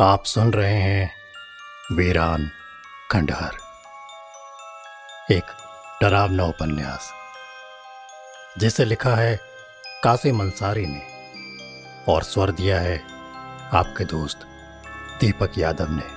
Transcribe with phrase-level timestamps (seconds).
[0.00, 1.10] आप सुन रहे हैं
[1.92, 2.48] वीरान
[3.10, 3.56] खंडहर।
[5.32, 5.52] एक
[6.02, 7.10] डरावना उपन्यास,
[8.58, 9.38] जिसे लिखा है
[10.04, 11.02] कासिम अंसारी ने
[12.08, 12.98] और स्वर दिया है
[13.72, 14.38] आपके दोस्त
[15.20, 16.12] दीपक यादव ने।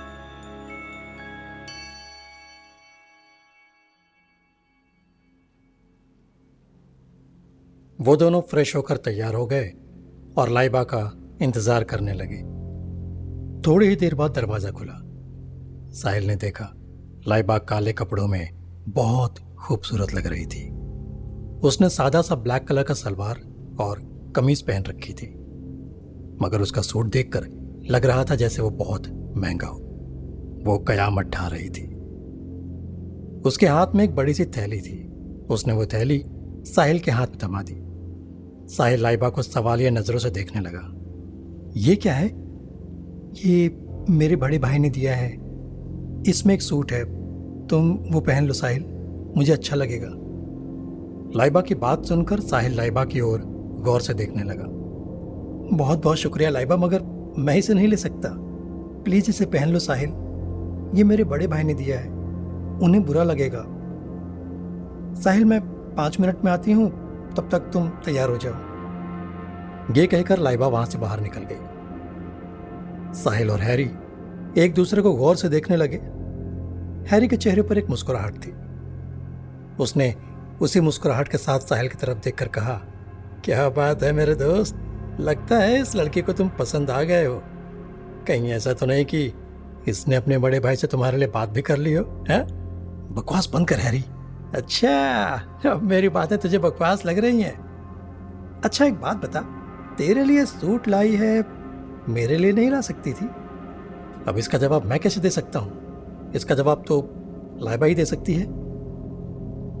[7.98, 9.72] वो दोनों फ्रेश होकर तैयार हो गए
[10.38, 11.10] और लाइबा का
[11.42, 12.57] इंतज़ार करने लगे।
[13.66, 15.00] थोड़ी ही देर बाद दरवाज़ा खुला।
[15.92, 16.72] साहिल ने देखा
[17.28, 18.50] लाइबा काले कपड़ों में
[18.88, 20.68] बहुत खूबसूरत लग रही थी।
[21.62, 23.40] उसने सादा सा ब्लैक कलर का सलवार
[23.80, 24.00] और
[24.36, 25.26] कमीज पहन रखी थी।
[26.42, 27.46] मगर उसका सूट देखकर
[27.90, 29.78] लग रहा था जैसे वो बहुत महँगा हो।
[30.66, 31.86] वो कयामत ढा रही थी।
[33.40, 35.08] उसके हाथ में एक बड़ी सी थैली थी।
[35.50, 36.24] उसने वो थैली
[36.66, 37.76] साहिल के हाथ में थमा दी।
[38.74, 40.92] साहिल लाइबा को सवालिया नज़रों से देखने लगा।
[41.76, 42.47] ये क्या है?
[43.34, 45.30] ये मेरे बड़े भाई ने दिया है।
[46.28, 47.04] इसमें एक सूट है।
[47.66, 48.84] तुम वो पहन लो साहिल।
[49.36, 50.08] मुझे अच्छा लगेगा।
[51.36, 53.40] लाइबा की बात सुनकर साहिल लाइबा की ओर
[53.80, 54.64] गौर से देखने लगा।
[55.76, 57.02] बहुत बहुत शुक्रिया लाइबा, मगर
[57.38, 58.28] मैं इसे नहीं ले सकता।
[59.04, 60.08] प्लीज़ इसे पहन लो साहिल।
[60.94, 62.08] ये मेरे बड़े भाई ने दिया है।
[62.82, 63.64] उन्हें बुरा लगेगा।
[65.14, 65.60] साहिल, मैं
[65.94, 66.90] पाँच मिनट में आती हूँ।
[67.36, 68.54] तब तक तुम तैयार हो जाओ।
[69.94, 71.77] ये कहकर लाइबा वहाँ से बाहर निकल गई।
[73.14, 73.90] साहिल और हैरी
[74.58, 75.96] एक दूसरे को गौर से देखने लगे।
[77.10, 78.54] हैरी के चेहरे पर एक मुस्कुराहट थी।
[79.82, 80.14] उसने
[80.60, 82.82] उसी मुस्कुराहट के साथ साहिल की तरफ़ देखकर कहा,
[83.44, 84.78] क्या बात है मेरे दोस्त?
[85.20, 87.42] लगता है इस लड़की को तुम पसंद आ गए हो।
[88.26, 89.32] कहीं ऐसा तो नहीं कि
[89.88, 92.46] इसने अपने बड़े भाई से तुम्हारे लिए बात भी कर ली हो, है?
[93.14, 94.04] बकवास बंद कर हैरी।
[94.54, 95.28] अच्छा
[95.66, 97.68] अब मेरी बातें तुझे बकवास लग रही हैं।
[98.64, 99.40] अच्छा एक बात बता।
[99.98, 101.42] तेरे लिए सूट लाई है
[102.08, 103.26] मेरे लिए नहीं ला सकती थी।
[104.28, 105.72] अब इसका जवाब मैं कैसे दे सकता हूँ?
[106.34, 107.10] इसका जवाब तो
[107.62, 108.46] लाइबा ही दे सकती है।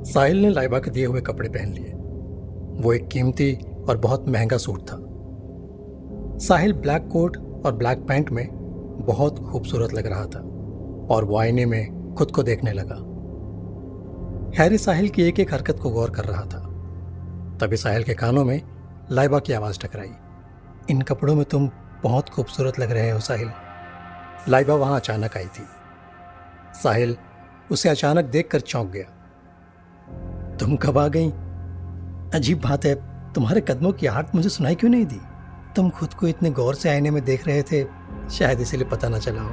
[0.04, 1.92] साहिल ने लाइबा के दिए हुए कपड़े पहन लिए।
[2.82, 3.58] वो एक कीमती
[3.88, 4.98] और बहुत महँगा सूट था।
[6.38, 7.36] साहिल ब्लैक कोट
[7.66, 8.48] और ब्लैक पैंट में
[9.00, 10.38] बहुत खूबसूरत लग रहा था
[11.14, 13.04] और वो आईने में खुद को देखने लगा।
[14.62, 16.64] हैरी साहिल की एक एक हरकत को गौर कर रहा था।
[17.60, 18.62] तभी साहिल के कानों में
[19.12, 20.10] लाइबा की आवाज़ टकराई।
[20.90, 21.70] इन कपड़ों में तुम
[22.02, 23.50] बहुत खूबसूरत लग रहे हो साहिल।
[24.48, 25.66] लाइबा वहाँ अचानक आई थी।
[26.82, 27.16] साहिल,
[27.70, 29.04] उसे अचानक देखकर चौंक गया।
[30.56, 31.30] तुम कब आ गई?
[32.34, 32.94] अजीब बात है,
[33.32, 35.20] तुम्हारे कदमों की आहट मुझे सुनाई क्यों नहीं दी?
[35.76, 37.84] तुम खुद को इतने गौर से आईने में देख रहे थे,
[38.30, 39.52] शायद इसीलिए पता ना चला हो।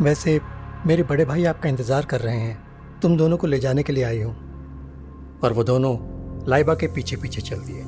[0.00, 0.40] वैसे,
[0.86, 2.64] मेरे बड़े भाई आपका इंतज़ार कर रहे हैं।
[3.02, 4.36] तुम दोनों को ले जाने के लिए आई हूँ।
[5.44, 6.14] और वो दोनों
[6.48, 7.84] लाइबा के पीछे पीछे चल दिए।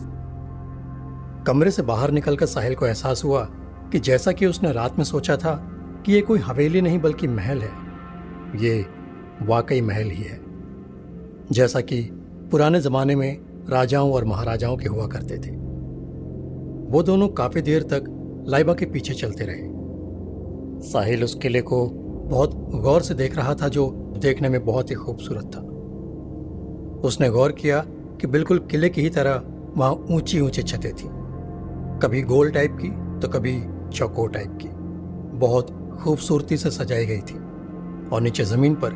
[1.45, 3.49] कमरे से बाहर निकलकर साहिल को एहसास हुआ
[3.93, 5.55] कि जैसा कि उसने रात में सोचा था
[6.07, 7.71] कि ये कोई हवेली नहीं बल्कि महल है,
[8.57, 8.85] ये
[9.43, 10.41] वाकई महल ही है,
[11.53, 12.01] जैसा कि
[12.51, 13.39] पुराने जमाने में
[13.71, 15.55] राजाओं और महाराजाओं के हुआ करते थे।
[16.87, 18.05] वो दोनों काफ़ी देर तक
[18.49, 21.87] लाइबा के पीछे चलते रहे। साहिल उस किले को
[22.27, 25.61] बहुत गौर से देख रहा था जो देखने में बहुत ही खूबसूरत था।
[27.01, 27.85] उसने गौर किया
[28.21, 29.43] कि बिल्कुल किले की ही तरह
[29.77, 31.09] वहाँ ऊँची ऊँची छतें थी।
[32.03, 32.89] कभी गोल टाइप की
[33.21, 33.53] तो कभी
[33.89, 34.69] चौकोर टाइप की।
[35.39, 35.71] बहुत
[36.03, 37.39] खूबसूरती से सजाई गई थी
[38.09, 38.91] और नीचे ज़मीन पर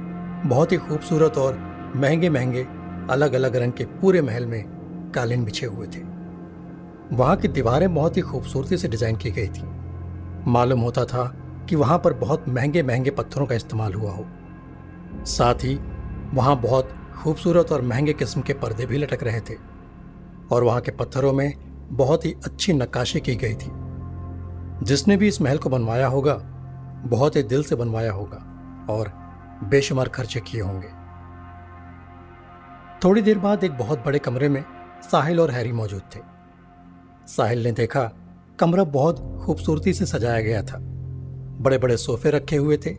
[0.47, 1.59] बहुत ही खूबसूरत और
[1.97, 2.67] महँगे महँगे
[3.11, 4.63] अलग अलग रंग के पूरे महल में
[5.15, 6.01] कालीन बिछे हुए थे।
[7.13, 9.63] वहाँ की दीवारें बहुत ही खूबसूरती से डिज़ाइन की गई थी।
[10.47, 11.25] मालूम होता था
[11.69, 14.27] कि वहाँ पर बहुत महँगे महँगे पत्थरों का इस्तेमाल हुआ हो।
[15.27, 15.75] साथ ही
[16.35, 19.55] वहाँ बहुत खूबसूरत और महँगे किस्म के पर्दे भी लटक रहे थे
[20.53, 21.53] और वहाँ के पत्थरों में
[21.93, 23.71] बहुत ही अच्छी नक्काशी की गई थी।
[24.83, 26.35] जिसने भी इस महल को बनवाया होगा,
[27.07, 28.37] बहुत ही दिल से बनवाया होगा
[28.91, 29.13] और
[29.65, 30.89] बेशुमार खर्चे किए होंगे।
[33.05, 34.65] थोड़ी देर बाद एक बहुत बड़े कमरे में
[35.03, 36.21] साहिल और हैरी मौजूद थे।
[37.27, 38.13] साहिल ने देखा,
[38.59, 40.79] कमरा बहुत खूबसूरती से सजाया गया था।
[41.61, 42.97] बड़े बड़े सोफे रखे हुए थे,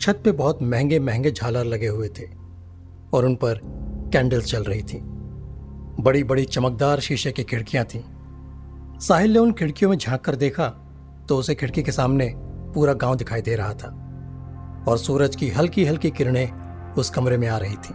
[0.00, 2.24] छत पे बहुत महँगे महँगे झालर लगे हुए थे
[3.14, 3.60] और उन पर
[4.12, 5.00] कैंडल्स चल रही थी।
[6.02, 8.02] बड़ी बड़ी चमकदार शीशे की खिड़कियाँ थीं।
[9.00, 10.81] साहिल ने उन खिड़कियों में झाँक कर देखा
[11.32, 12.26] तो उसे खिड़की के सामने
[12.74, 13.88] पूरा गाँव दिखाई दे रहा था
[14.88, 17.94] और सूरज की हल्की हल्की किरणें उस कमरे में आ रही थी,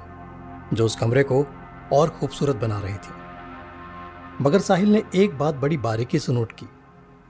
[0.74, 1.46] जो उस कमरे को
[1.94, 6.66] और खूबसूरत बना रही थी। मगर साहिल ने एक बात बड़ी बारीकी से नोट की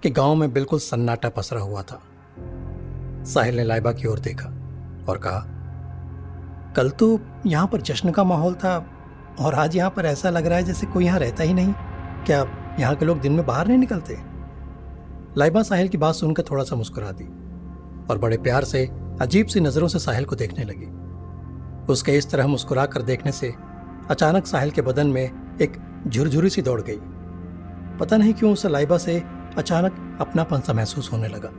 [0.04, 2.00] कि गाँव में बिल्कुल सन्नाटा पसरा हुआ था।
[3.26, 4.50] साहिल ने लाइबा की ओर देखा
[5.10, 5.44] और कहा,
[6.76, 8.78] कल तो यहाँ पर जश्न का माहौल था
[9.40, 11.74] और आज यहाँ पर ऐसा लग रहा है जैसे कोई यहाँ रहता ही नहीं।
[12.26, 12.46] क्या
[12.80, 14.20] यहाँ के लोग दिन में बाहर नहीं निकलते?
[15.38, 17.26] लाइबा साहिल की बात सुनकर थोड़ा सा मुस्कुरा दी
[18.10, 18.90] और बड़े प्यार से,
[19.22, 20.86] अजीब सी नज़रों से साहिल को देखने लगी।
[21.94, 23.54] उसके इस तरह मुस्कुरा कर देखने से,
[24.10, 26.98] अचानक साहिल के बदन में एक झुरझुरी सी दौड़ गई।
[28.00, 29.22] पता नहीं क्यों उसे लाइबा से
[29.58, 31.52] अचानक अपनापन सा महसूस होने लगा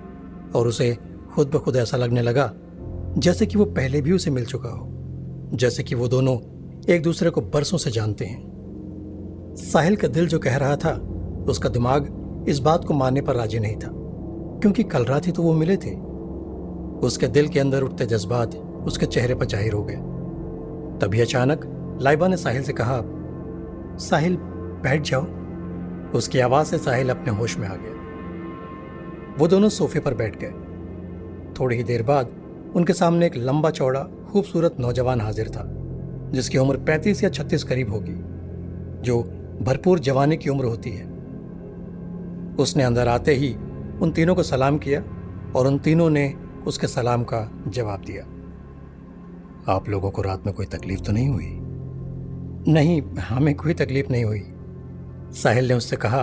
[0.59, 0.97] और उसे
[1.35, 2.53] खुद ब खुद ऐसा लगने लगा,
[3.19, 4.89] जैसे कि वो पहले भी उसे मिल चुका हो,
[5.55, 6.39] जैसे कि वो दोनों
[6.95, 10.95] एक दूसरे को बरसों से जानते हैं। साहिल का दिल जो कह रहा था,
[11.49, 12.15] उसका दिमाग
[12.49, 13.89] इस बात को मानने पर राज़ी नहीं था,
[14.61, 15.95] क्योंकि कल रात ही तो वो मिले थे।
[17.07, 18.55] उसके दिल के अंदर उठते जज्बात
[18.87, 19.97] उसके चेहरे पर ज़ाहिर हो गए।
[21.01, 21.65] तभी अचानक
[22.03, 23.01] लाइबा ने साहिल से कहा,
[24.01, 24.37] साहिल,
[24.83, 25.27] बैठ जाओ।
[26.17, 30.53] उसकी आवाज़ से साहिल अपने होश में आ गया। वो दोनों सोफे पर बैठ गए।
[31.61, 32.31] थोड़ी ही देर बाद
[32.77, 35.65] उनके सामने एक लंबा चौड़ा, खूबसूरत नौजवान हाजिर था,
[36.33, 38.15] जिसकी उम्र 35 या 36 करीब होगी,
[39.03, 39.23] जो
[39.63, 41.08] भरपूर जवानी की उम्र होती है।
[42.59, 43.55] उसने अंदर आते ही
[44.03, 45.01] उन तीनों को सलाम किया
[45.57, 46.35] और उन तीनों ने
[46.67, 48.25] उसके सलाम का जवाब दिया।
[49.73, 51.59] आप लोगों को रात में कोई तकलीफ़ तो नहीं हुई?
[52.73, 54.43] नहीं, हमें कोई तकलीफ़ नहीं हुई।
[55.33, 56.23] साहिल ने उससे कहा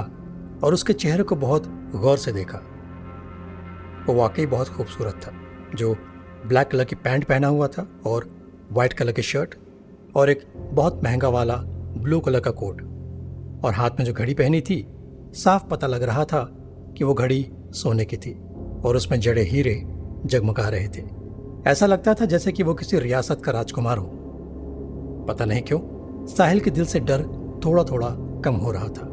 [0.64, 2.58] और उसके चेहरे को बहुत गौर से देखा।
[4.08, 5.32] वो वाकई बहुत खूबसूरत था,
[5.76, 5.94] जो
[6.46, 8.30] ब्लैक कलर की पैंट पहना हुआ था और
[8.72, 9.56] वाइट कलर की शर्ट
[10.16, 11.56] और एक बहुत महँगा वाला
[11.98, 12.82] ब्लू कलर का कोट
[13.66, 14.88] और हाथ में जो घड़ी पहनी थी
[15.36, 16.44] साफ़ पता लग रहा था
[16.98, 18.34] कि वो घड़ी सोने की थी
[18.86, 19.82] और उसमें जड़े हीरे
[20.26, 21.04] जगमगा रहे थे।
[21.68, 25.80] ऐसा लगता था जैसे कि वो किसी रियासत का राजकुमार हो। पता नहीं क्यों,
[26.28, 27.24] साहिल के दिल से डर
[27.66, 28.10] थोड़ा थोड़ा
[28.42, 29.08] कम हो रहा था।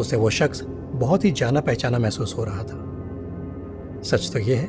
[0.00, 0.62] उसे वो शख्स
[0.94, 2.82] बहुत ही जाना पहचाना महसूस हो रहा था।
[4.02, 4.68] सच तो यह है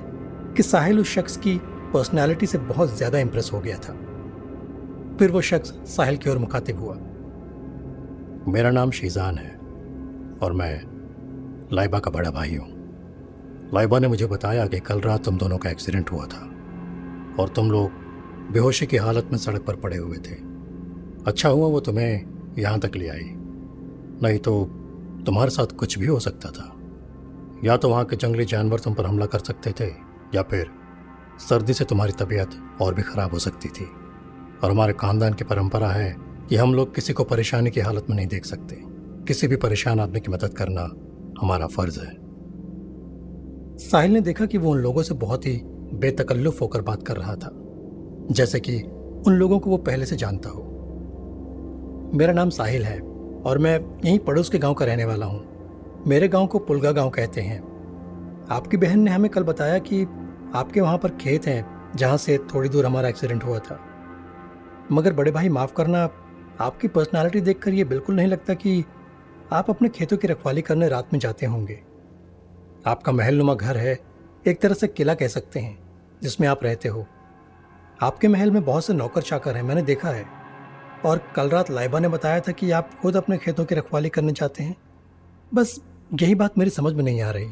[0.53, 1.57] कि साहिल उस शख्स की
[1.93, 3.93] पर्सनैलिटी से बहुत ज़्यादा इंप्रेस हो गया था।
[5.19, 6.95] फिर वो शख्स साहिल की ओर मुखातिब हुआ।
[8.51, 9.64] मेरा नाम शीजान है।
[10.43, 10.81] और मैं
[11.73, 12.67] लाइबा का बड़ा भाई हूँ।
[13.73, 16.39] लाइबा ने मुझे बताया कि कल रात तुम दोनों का एक्सीडेंट हुआ था
[17.39, 17.91] और तुम लोग
[18.51, 20.35] बेहोशी की हालत में सड़क पर पड़े हुए थे।
[21.27, 23.23] अच्छा हुआ वो तुम्हें यहाँ तक ले आई।
[24.23, 24.63] नहीं तो
[25.25, 26.71] तुम्हारे साथ कुछ भी हो सकता था।
[27.63, 29.87] या तो वहाँ के जंगली जानवर तुम पर हमला कर सकते थे,
[30.35, 30.69] या फिर
[31.49, 32.49] सर्दी से तुम्हारी तबीयत
[32.81, 33.85] और भी खराब हो सकती थी।
[34.63, 36.15] और हमारे खानदान की परंपरा है
[36.49, 38.94] कि हम लोग किसी को परेशानी की हालत में नहीं देख सकते।
[39.27, 40.81] किसी भी परेशान आदमी की मदद करना
[41.41, 42.13] हमारा फ़र्ज़ है।
[43.79, 45.59] साहिल ने देखा कि वो उन लोगों से बहुत ही
[45.93, 47.49] बेतकल्लुफ होकर बात कर रहा था,
[48.31, 48.81] जैसे कि
[49.27, 50.63] उन लोगों को वो पहले से जानता हो।
[52.13, 52.99] मेरा नाम साहिल है
[53.45, 57.09] और मैं यहीं पड़ोस के गाँव का रहने वाला हूँ। मेरे गाँव को पुलगा गाँव
[57.09, 57.59] कहते हैं।
[58.51, 60.03] आपकी बहन ने हमें कल बताया कि
[60.55, 63.79] आपके वहाँ पर खेत हैं, जहाँ से थोड़ी दूर हमारा एक्सीडेंट हुआ था।
[64.91, 66.03] मगर बड़े भाई माफ़ करना,
[66.61, 68.83] आपकी पर्सनालिटी देखकर ये बिल्कुल नहीं लगता कि
[69.53, 71.83] आप अपने खेतों की रखवाली करने रात में जाते होंगे।
[72.87, 73.99] आपका महल नुमा घर है,
[74.47, 75.79] एक तरह से किला कह सकते हैं,
[76.23, 77.05] जिसमें आप रहते हो।
[78.01, 80.25] आपके महल में बहुत से नौकर चाकर हैं, मैंने देखा है।
[81.05, 84.31] और कल रात लाइबा ने बताया था कि आप खुद अपने खेतों की रखवाली करने
[84.31, 84.75] चाहते हैं।
[85.53, 85.81] बस
[86.21, 87.51] यही बात मेरी समझ में नहीं आ रही।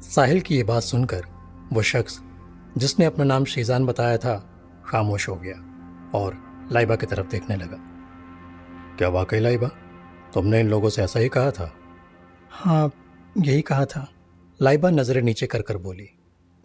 [0.00, 1.22] साहिल की ये बात सुनकर
[1.72, 2.22] वो शख्स,
[2.78, 5.54] जिसने अपना नाम शीजान बताया था, खामोश हो गया
[6.14, 6.38] और
[6.72, 7.76] लाइबा की तरफ़ देखने लगा।
[8.98, 9.70] क्या वाकई लाइबा?
[10.34, 11.72] तुमने इन लोगों से ऐसा ही कहा था?
[12.50, 12.92] हाँ
[13.38, 14.08] यही कहा था।
[14.62, 16.08] लाइबा नज़रें नीचे कर कर बोली।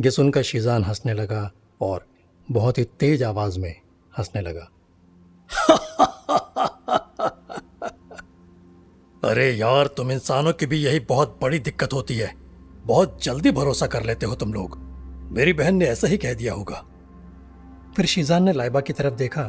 [0.01, 2.05] ये सुनकर शीजान हंसने लगा और
[2.51, 3.75] बहुत ही तेज आवाज़ में
[4.17, 4.71] हंसने लगा।
[9.23, 12.33] अरे यार तुम इंसानों की भी यही बहुत बड़ी दिक्कत होती है।
[12.85, 14.77] बहुत जल्दी भरोसा कर लेते हो तुम लोग।
[15.31, 16.85] मेरी बहन ने ऐसा ही कह दिया होगा।
[17.95, 19.43] फिर शीजान ने लाइबा की तरफ़ देखा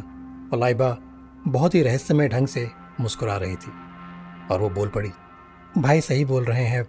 [0.52, 0.98] और लाइबा
[1.46, 2.70] बहुत ही रहस्यमय ढंग से
[3.00, 3.87] मुस्कुरा रही थी।
[4.50, 5.10] और वो बोल पड़ी
[5.78, 6.86] भाई सही बोल रहे हैं।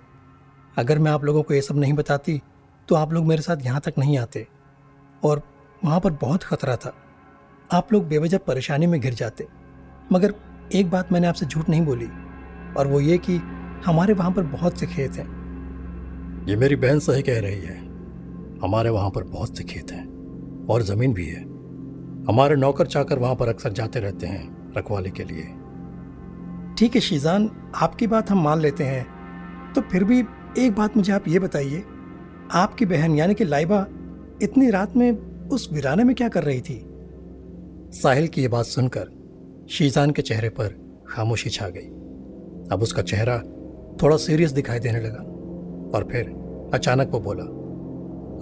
[0.78, 2.42] अगर मैं आप लोगों को ये सब नहीं बताती
[2.90, 4.48] तो आप लोग मेरे साथ यहाँ तक नहीं आते।
[5.24, 5.42] और
[5.86, 6.94] वहाँ पर बहुत खतरा था।
[7.72, 9.48] आप लोग बेवजह परेशानी में घिर जाते।
[10.12, 10.34] मगर
[10.74, 12.08] एक बात मैंने आपसे झूठ नहीं बोली
[12.78, 13.36] और वो ये कि
[13.86, 17.78] हमारे वहाँ पर बहुत से खेत हैं। ये मेरी बहन सही कह रही है।
[18.64, 21.42] हमारे वहाँ पर बहुत से खेत हैं और ज़मीन भी है।
[22.28, 25.44] हमारे नौकर चाकर वहाँ पर अक्सर जाते रहते हैं रखवाले के लिए।
[26.80, 30.20] ठीक है शीजान, आपकी बात हम मान लेते हैं। तो फिर भी
[30.58, 31.84] एक बात मुझे आप ये बताइए,
[32.52, 33.86] आपकी बहन यानी कि लाइबा
[34.44, 36.76] इतनी रात में उस वीराने में क्या कर रही थी?
[37.94, 39.10] साहिल की यह बात सुनकर
[39.70, 40.76] शीजान के चेहरे पर
[41.10, 41.88] खामोशी छा गई।
[42.72, 43.38] अब उसका चेहरा
[44.02, 45.24] थोड़ा सीरियस दिखाई देने लगा
[45.98, 46.30] और फिर
[46.74, 47.44] अचानक वो बोला,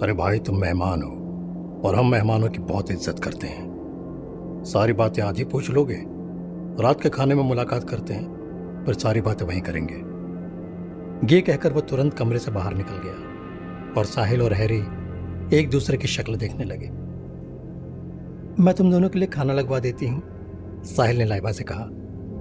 [0.02, 5.22] अरे भाई, तुम मेहमान हो और हम मेहमानों की बहुत इज़्ज़त करते हैं। सारी बातें
[5.32, 6.00] ही पूछ लोगे
[6.80, 9.94] रात के खाने में मुलाकात करते हैं फिर सारी बातें वहीं करेंगे।
[11.34, 14.78] ये कहकर वह तुरंत कमरे से बाहर निकल गया और साहिल और हैरी
[15.58, 16.90] एक दूसरे की शक्ल देखने लगे।
[18.62, 20.22] मैं तुम दोनों के लिए खाना लगवा देती हूँ,
[20.86, 21.88] साहिल ने लाइबा से कहा।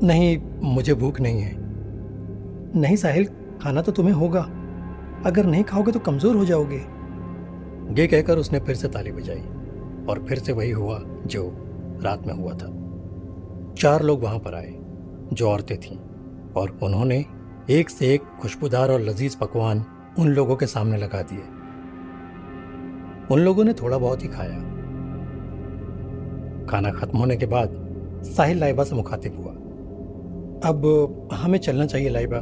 [0.03, 1.53] नहीं, मुझे भूख नहीं है।
[2.75, 3.25] नहीं साहिल,
[3.61, 4.41] खाना तो तुम्हें होगा।
[5.25, 6.81] अगर नहीं खाओगे तो कमज़ोर हो जाओगे।
[8.01, 9.43] ये कहकर उसने फिर से ताली बजाई
[10.09, 11.51] और फिर से वही हुआ जो
[12.03, 12.76] रात में हुआ था।
[13.77, 14.75] चार लोग वहाँ पर आए,
[15.33, 15.97] जो औरतें थीं,
[16.51, 17.25] और उन्होंने
[17.69, 19.85] एक से एक खुशबूदार और लजीज पकवान
[20.19, 21.39] उन लोगों के सामने लगा दिए।
[23.35, 24.59] उन लोगों ने थोड़ा बहुत ही खाया।
[26.65, 27.69] खाना खत्म होने के बाद
[28.23, 29.51] साहिल लाइबा से मुखातिब हुआ।
[30.69, 32.39] अब हमें चलना चाहिए लाइबा।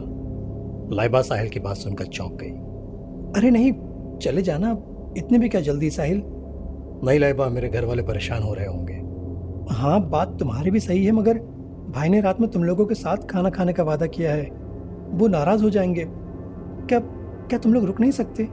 [0.96, 2.52] लाइबा साहिल की बात सुनकर चौंक गई।
[3.40, 3.72] अरे नहीं,
[4.18, 4.72] चले जाना,
[5.18, 6.24] इतने भी क्या जल्दी साहिल?
[7.04, 8.95] नहीं लाइबा, मेरे घर वाले परेशान हो रहे होंगे।
[9.70, 11.38] हाँ बात तुम्हारी भी सही है मगर
[11.96, 14.44] भाई ने रात में तुम लोगों के साथ खाना खाने का वादा किया है।
[15.12, 16.06] वो नाराज़ हो जाएँगे।
[16.88, 17.00] क्या
[17.48, 18.48] क्या तुम लोग रुक नहीं सकते?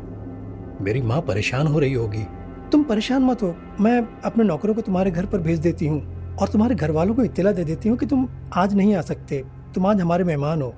[0.80, 2.24] मेरी माँ परेशान हो रही होगी।
[2.72, 6.00] तुम परेशान मत हो। मैं अपने नौकरों को तुम्हारे घर पर भेज देती हूँ
[6.36, 9.44] और तुम्हारे घर वालों को इत्तला दे देती हूँ कि तुम आज नहीं आ सकते।
[9.74, 10.74] तुम आज हमारे मेहमान हो।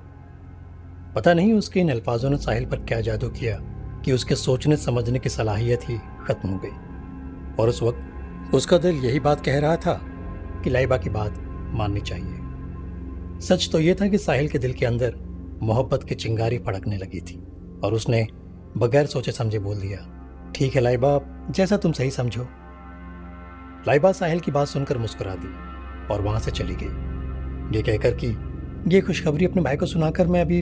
[1.15, 3.57] पता नहीं उसके इन अल्फाजों ने साहिल पर क्या जादू किया
[4.05, 6.69] कि उसके सोचने समझने की सलाहियत ही खत्म हो गई।
[7.59, 10.01] और उस वक्त उसका दिल यही बात कह रहा था
[10.65, 11.33] कि लाइबा की बात
[11.73, 15.15] माननी चाहिए। सच तो यह था कि साहिल के दिल के अंदर
[15.61, 17.35] मोहब्बत की चिंगारी फड़कने लगी थी
[17.83, 18.27] और उसने
[18.77, 19.99] बगैर सोचे समझे बोल दिया,
[20.55, 21.19] ठीक है लाइबा,
[21.51, 22.47] जैसा तुम सही समझो।
[23.87, 25.53] लाइबा साहिल की बात सुनकर मुस्कुरा दी
[26.13, 28.27] और वहाँ से चली गई। ये कहकर कि,
[28.95, 30.61] ये खुशखबरी अपने भाई को सुनाकर मैं अभी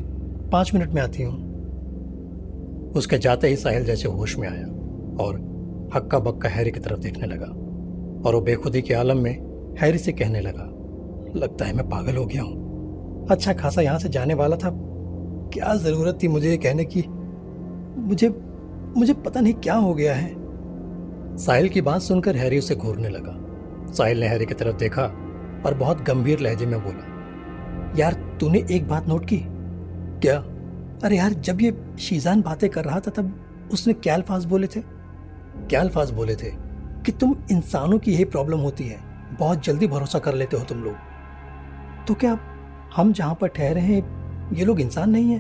[0.51, 4.67] पाँच मिनट में आती हूँ। उसके जाते ही साहिल जैसे होश में आया
[5.23, 5.41] और
[5.95, 7.45] हक्का बक्का हैरी की तरफ़ देखने लगा
[8.27, 10.63] और वो बेखुदी के आलम में हैरी से कहने लगा,
[11.35, 14.69] लगता है मैं पागल हो गया हूँ। अच्छा खासा यहाँ से जाने वाला था।
[15.53, 17.03] क्या ज़रूरत थी मुझे ये कहने की?
[17.99, 18.29] मुझे
[18.97, 23.35] मुझे पता नहीं क्या हो गया है। साहिल की बात सुनकर हैरी उसे घूरने लगा।
[23.93, 25.03] साहिल ने हैरी की तरफ़ देखा
[25.65, 27.11] और बहुत गंभीर लहजे में बोला,
[27.99, 29.37] यार, तूने एक बात नोट की?
[30.19, 30.37] क्या?
[31.03, 33.33] अरे यार, जब ये शीजान बातें कर रहा था, तब
[33.73, 36.51] उसने क्या अल्फाज बोले थे। क्या अल्फाज बोले थे
[37.05, 40.83] कि तुम इंसानों की यही प्रॉब्लम होती है। बहुत जल्दी भरोसा कर लेते हो तुम
[40.83, 40.95] लोग।
[42.07, 42.37] तो क्या
[42.95, 45.39] हम जहाँ पर ठहरे हैं, ये लोग इंसान नहीं है?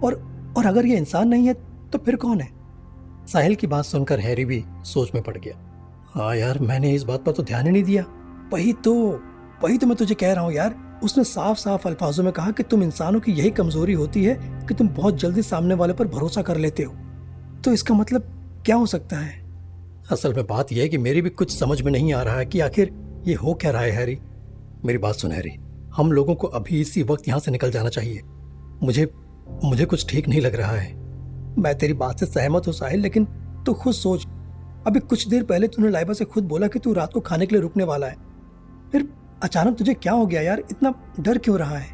[0.00, 0.14] और
[0.56, 1.54] और अगर ये इंसान नहीं है
[1.92, 2.48] तो फिर कौन है?
[3.26, 5.54] साहिल की बात सुनकर हैरी भी सोच में पड़ गया।
[6.14, 8.04] हाँ यार, मैंने इस बात पर तो ध्यान ही नहीं दिया।
[8.52, 8.94] वही तो
[9.62, 12.62] वही तो मैं तुझे कह रहा हूँ यार। उसने साफ़ साफ़ अल्फाजों में कहा कि
[12.62, 14.34] तुम इंसानों की यही कमज़ोरी होती है
[14.68, 16.92] कि तुम बहुत जल्दी सामने वाले पर भरोसा कर लेते हो।
[17.64, 19.44] तो इसका मतलब क्या हो सकता है?
[20.10, 22.46] असल में बात यह है कि मेरी भी कुछ समझ में नहीं आ रहा है
[22.46, 22.90] कि आखिर
[23.26, 24.18] ये हो क्या रहा है, हैरी?
[24.84, 25.50] मेरी बात सुन, हैरी।
[25.96, 28.20] हम लोगों को अभी इसी वक्त यहाँ से निकल जाना चाहिए।
[28.82, 29.08] मुझे
[29.64, 30.92] मुझे कुछ ठीक नहीं लग रहा है।
[31.58, 33.24] मैं तेरी बात से सहमत हूँ, साहिल, लेकिन
[33.66, 34.26] तू खुद सोच।
[34.86, 37.54] अभी कुछ देर पहले तूने लाइबा से खुद बोला कि तू रात को खाने के
[37.54, 38.16] लिए रुकने वाला है।
[38.92, 39.08] फिर
[39.42, 40.62] अचानक तुझे क्या हो गया यार?
[40.70, 41.88] इतना डर क्यों रहा है?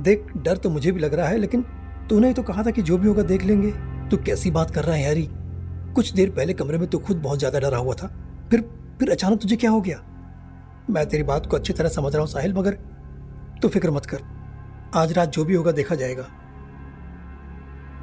[0.00, 1.62] देख, डर तो मुझे भी लग रहा है, लेकिन
[2.10, 3.70] तूने ही तो कहा था कि जो भी होगा देख लेंगे।
[4.10, 5.28] तू कैसी बात कर रहा है यारी
[5.94, 8.06] कुछ देर पहले कमरे में तू खुद बहुत ज़्यादा डरा हुआ था।
[8.50, 8.60] फिर
[8.98, 10.02] फिर अचानक तुझे क्या हो गया?
[10.90, 12.78] मैं तेरी बात को अच्छी तरह समझ रहा हूँ साहिल, मगर
[13.62, 14.20] तू फ़िक्र मत कर।
[14.94, 16.26] आज रात जो भी होगा देखा जाएगा।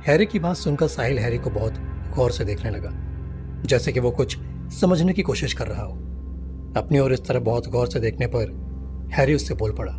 [0.08, 1.78] हैरी की बात सुनकर साहिल हैरी को बहुत
[2.16, 2.92] गौर से देखने लगा,
[3.66, 4.38] जैसे कि वो कुछ
[4.74, 5.94] समझने की कोशिश कर रहा हो।
[6.78, 8.54] अपनी ओर इस तरह बहुत गौर से देखने पर
[9.14, 9.92] हैरी उससे बोल पड़ा,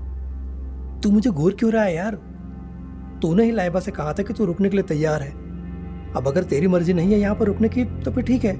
[1.02, 2.14] तू मुझे घूर क्यों रहा है यार?
[3.23, 5.31] तूने ही लाइबा से कहा था कि तू रुकने के लिए तैयार है।
[6.12, 8.57] अब अगर तेरी मर्ज़ी नहीं है यहाँ पर रुकने की तो फिर ठीक है।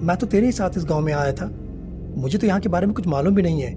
[0.00, 1.46] मैं तो तेरे ही साथ इस गाँव में आया था।
[2.18, 3.72] मुझे तो यहाँ के बारे में कुछ मालूम भी नहीं है।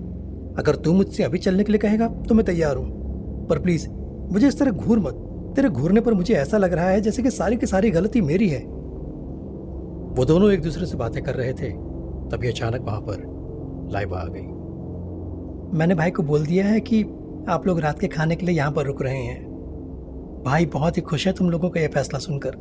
[0.56, 3.90] अगर तू मुझसे अभी चलने के लिए कहेगा तो मैं तैयार हूँ। पर प्लीज़
[4.34, 7.32] मुझे इस तरह घूर मत। तेरे घूरने पर मुझे ऐसा लग रहा है जैसे कि
[7.32, 8.60] सारी की सारी गलती मेरी है।
[10.12, 11.70] वो दोनों एक दूसरे से बातें कर रहे थे।
[12.30, 13.24] तभी अचानक वहाँ पर
[13.92, 14.48] लाइबा आ गई।
[15.78, 17.04] मैंने भाई को बोल दिया है कि
[17.50, 19.44] आप लोग रात के खाने के लिए यहाँ पर रुक रहे हैं।
[20.46, 22.56] भाई बहुत ही खुश है तुम लोगों का यह फैसला सुनकर।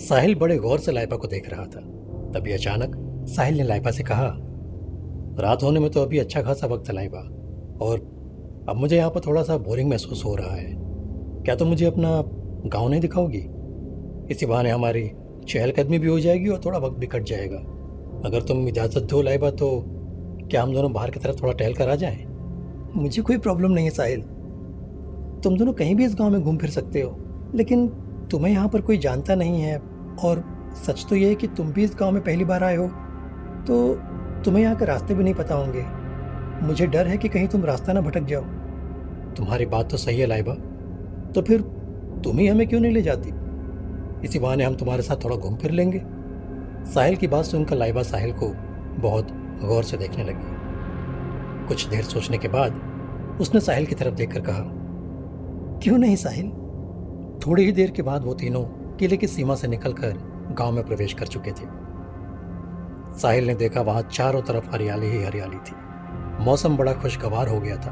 [0.00, 1.80] साहिल बड़े गौर से लाइबा को देख रहा था।
[2.34, 2.97] तभी अचानक
[3.28, 4.26] साहिल ने लाइबा से कहा,
[5.40, 7.18] रात होने में तो अभी अच्छा खासा वक्त है लाइबा
[7.84, 7.98] और
[8.68, 10.72] अब मुझे यहाँ पर थोड़ा सा बोरिंग महसूस हो रहा है।
[11.44, 12.10] क्या तुम तो मुझे अपना
[12.66, 13.44] गाँव नहीं दिखाओगी?
[14.30, 15.10] इसी बहाने हमारी
[15.48, 17.58] चहलकदमी भी हो जाएगी और थोड़ा वक्त भी कट जाएगा।
[18.24, 19.68] अगर तुम इजाज़त दो लाइबा तो
[20.50, 22.24] क्या हम दोनों बाहर की तरफ़ थोड़ा टहल कर आ जाएँ?
[22.96, 24.20] मुझे कोई प्रॉब्लम नहीं है साहिल।
[25.44, 27.16] तुम दोनों कहीं भी इस गाँव में घूम फिर सकते हो,
[27.54, 27.88] लेकिन
[28.30, 29.76] तुम्हें यहाँ पर कोई जानता नहीं है,
[30.24, 30.44] और
[30.86, 32.88] सच तो ये है कि तुम भी इस गाँव में पहली बार आए हो।
[33.68, 33.94] तो
[34.44, 35.84] तुम्हें यहाँ के रास्ते भी नहीं पता होंगे।
[36.66, 38.42] मुझे डर है कि कहीं तुम रास्ता ना भटक जाओ।
[39.34, 40.54] तुम्हारी बात तो सही है लाइबा।
[41.32, 41.60] तो फिर
[42.24, 43.32] तुम ही हमें क्यों नहीं ले जाती?
[44.26, 46.02] इसी बहाने हम तुम्हारे साथ थोड़ा घूम फिर लेंगे।
[46.92, 48.52] साहिल की बात सुनकर लाइबा साहिल को
[48.98, 49.28] बहुत
[49.64, 50.56] गौर से देखने लगी।
[51.68, 52.80] कुछ देर सोचने के बाद
[53.40, 54.62] उसने साहिल की तरफ़ देखकर कहा
[55.82, 56.48] क्यों नहीं साहिल?
[57.46, 58.62] थोड़ी ही देर के बाद वो तीनों
[58.96, 60.18] किले की सीमा से निकलकर
[60.58, 61.87] गाँव में प्रवेश कर चुके थे।
[63.12, 67.76] साहिल ने देखा वहाँ चारों तरफ़ हरियाली ही हरियाली थी। मौसम बड़ा खुशगवार हो गया
[67.76, 67.90] था।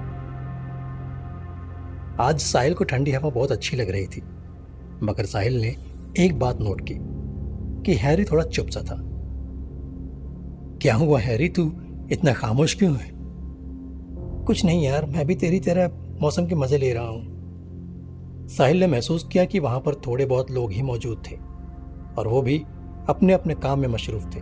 [2.20, 4.22] आज साहिल को ठंडी हवा बहुत अच्छी लग रही थी,
[5.02, 5.74] मगर साहिल ने
[6.18, 6.94] एक बात नोट की
[7.82, 8.96] कि हैरी थोड़ा चुप सा था।
[10.82, 11.48] क्या हुआ हैरी?
[11.48, 11.72] तू
[12.12, 13.10] इतना खामोश क्यों है?
[14.44, 18.86] कुछ नहीं यार, मैं भी तेरी तरह मौसम के मज़े ले रहा हूँ। साहिल ने
[18.86, 21.36] महसूस किया कि वहाँ पर थोड़े बहुत लोग ही मौजूद थे
[22.18, 22.58] और वो भी
[23.08, 24.40] अपने अपने काम में मशरूफ थे।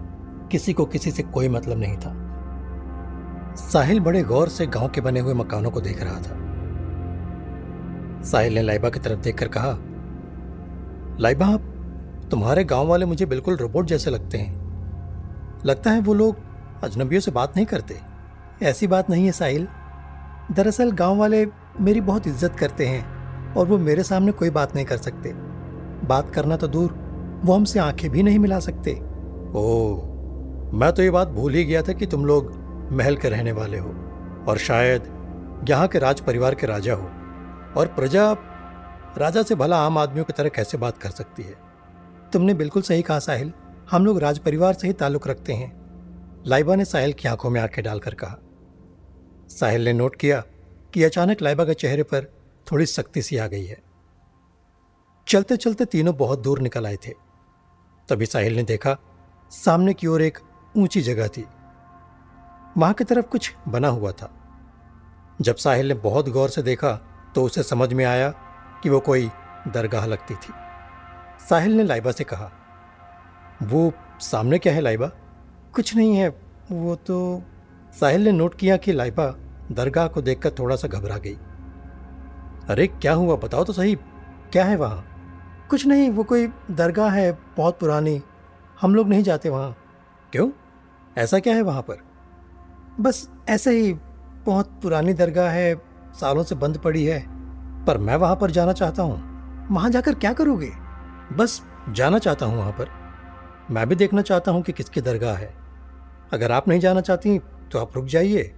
[0.55, 2.15] किसी को किसी से कोई मतलब नहीं था।
[3.57, 6.43] साहिल बड़े गौर से गाँव के बने हुए मकानों को देख रहा था।
[8.23, 9.77] साहिल ने लाइबा की तरफ़ देखकर कहा,
[11.21, 11.61] लाइबा, आप
[12.31, 16.37] तुम्हारे गाँव वाले मुझे बिल्कुल रोबोट जैसे लगते हैं। लगता है वो लोग
[16.83, 18.01] अजनबियों से बात नहीं करते।
[18.63, 19.69] ऐसी बात नहीं है, साहिल।
[20.53, 21.47] दरअसल गाँव वाले
[21.81, 25.33] मेरी बहुत इज़्ज़त करते हैं और वो मेरे सामने कोई बात नहीं कर सकते।
[26.07, 26.91] बात करना तो दूर,
[27.45, 29.01] वो हमसे आँखें भी नहीं मिला सकते।
[29.55, 30.14] ओ
[30.73, 32.53] मैं तो ये बात भूल ही गया था कि तुम लोग
[32.93, 33.89] महल के रहने वाले हो
[34.49, 35.15] और शायद
[35.69, 37.05] यहाँ के राज परिवार के राजा हो।
[37.77, 38.33] और प्रजा,
[39.19, 41.55] राजा से भला आम आदमियों की तरह कैसे बात कर सकती है?
[42.33, 43.53] तुमने बिल्कुल सही कहा साहिल।
[43.91, 45.85] हम लोग राज परिवार से ही ताल्लुक रखते हैं।
[46.47, 48.39] लाइबा ने साहिल की आँखों में आँखें डालकर कहा।
[49.49, 50.43] साहिल ने नोट किया
[50.95, 52.25] कि अचानक लाइबा के चेहरे पर
[52.73, 53.83] थोड़ी सख्ती सी आ गई है।
[55.29, 57.13] चलते चलते तीनों बहुत दूर निकल आए थे।
[58.09, 58.99] तभी साहिल ने देखा,
[59.51, 60.39] सामने की ओर एक
[60.77, 61.47] ऊँची जगह थी।
[62.79, 64.31] वहाँ की तरफ़ कुछ बना हुआ था।
[65.41, 66.93] जब साहिल ने बहुत गौर से देखा
[67.35, 68.31] तो उसे समझ में आया
[68.83, 69.31] कि वो कोई
[69.69, 70.53] दरगाह लगती थी।
[71.51, 72.51] साहिल ने लाइबा से कहा,
[73.63, 75.11] वो सामने क्या है लाइबा?
[75.75, 76.41] कुछ नहीं है,
[76.73, 77.43] वो तो
[78.01, 79.35] साहिल ने नोट किया कि लाइबा
[79.73, 81.39] दरगाह को देखकर थोड़ा सा घबरा गई।
[82.69, 83.37] अरे, क्या हुआ?
[83.37, 83.95] बताओ तो सही,
[84.53, 85.11] क्या है वहाँ?
[85.71, 88.23] कुछ नहीं, वो कोई दरगाह है, बहुत पुरानी।
[88.81, 89.77] हम लोग नहीं जाते वहाँ।
[90.33, 90.51] क्यों?
[91.17, 91.97] ऐसा क्या है वहाँ पर?
[93.01, 93.93] बस ऐसे ही
[94.47, 95.75] बहुत पुरानी दरगाह है,
[96.15, 97.21] सालों से बंद पड़ी है,
[97.87, 100.71] पर मैं वहाँ पर जाना चाहता हूँ। वहाँ जाकर क्या करोगे?
[101.33, 102.89] बस जाना चाहता हूँ वहाँ पर।
[103.71, 105.55] मैं भी देखना चाहता हूँ कि किसकी दरगाह है।
[106.33, 107.39] अगर आप नहीं जाना चाहती
[107.73, 108.53] तो आप रुक जाइए।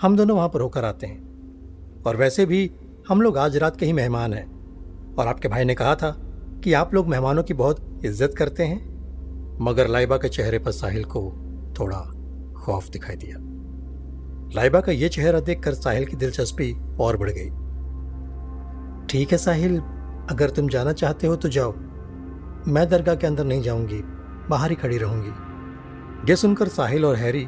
[0.00, 2.70] हम दोनों वहाँ पर होकर आते हैं। और वैसे भी
[3.08, 6.10] हम लोग आज रात के ही मेहमान हैं। और आपके भाई ने कहा था
[6.64, 11.04] कि आप लोग मेहमानों की बहुत इज़्ज़त करते हैं। मगर लाइबा के चेहरे पर साहिल
[11.04, 11.22] को
[11.80, 11.98] थोड़ा
[12.56, 13.36] खौफ दिखाई दिया।
[14.54, 17.48] लाइबा का यह चेहरा देखकर साहिल की दिलचस्पी और बढ़ गई।
[19.06, 19.78] ठीक है साहिल,
[20.30, 21.72] अगर तुम जाना चाहते हो तो जाओ।
[22.68, 24.00] मैं दरगाह के अंदर नहीं जाऊँगी,
[24.50, 27.46] बाहर ही खड़ी रहूँगी। यह सुनकर साहिल और हैरी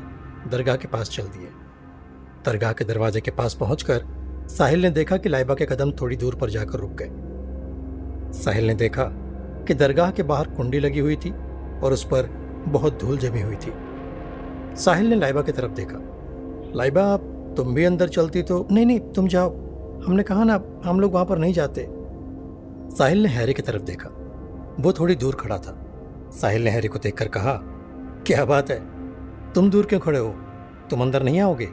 [0.51, 1.49] दरगाह के पास चल दिए।
[2.47, 4.05] दरगाह के दरवाजे के पास पहुंचकर
[4.49, 7.11] साहिल ने देखा कि लाइबा के कदम थोड़ी दूर पर जाकर रुक गए।
[8.43, 9.05] साहिल ने देखा
[9.69, 11.31] कि दरगाह के बाहर कुंडी लगी हुई थी
[11.83, 12.29] और उस पर
[12.69, 13.73] बहुत धूल जमी हुई थी।
[14.77, 15.99] साहिल ने लाइबा की तरफ़ देखा।
[16.77, 17.17] लाइबा,
[17.55, 19.51] तुम भी अंदर चलती तो नहीं नहीं, तुम जाओ।
[20.03, 21.87] हमने कहा ना, हम लोग वहाँ पर नहीं जाते।
[22.97, 24.09] साहिल ने हैरी की तरफ़ देखा।
[24.81, 25.87] वो थोड़ी दूर खड़ा था।
[26.31, 27.61] साहिल ने हैरी को देखकर कहा,
[28.27, 28.83] क्या बात है?
[29.53, 30.35] तुम दूर क्यों खड़े हो?
[30.91, 31.69] तुम अंदर नहीं आओगे?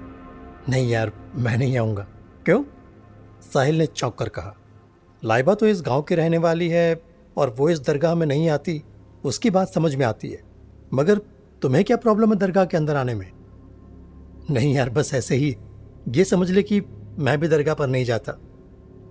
[0.70, 2.08] नहीं यार, मैं नहीं आऊँगा।
[2.46, 2.64] क्यों?
[3.54, 4.56] साहिल ने चौंक कर कहा,
[5.26, 7.02] लाइबा तो इस गाँव की रहने वाली है
[7.38, 8.84] और वो इस दरगाह में नहीं आती।
[9.26, 10.42] उसकी बात समझ में आती है।
[10.94, 11.22] मगर
[11.62, 13.32] तुम्हें क्या प्रॉब्लम है दरगाह के अंदर आने में?
[14.52, 15.56] नहीं यार, बस ऐसे ही।
[16.10, 16.82] ये समझ ले कि
[17.20, 18.32] मैं भी दरगाह पर नहीं जाता।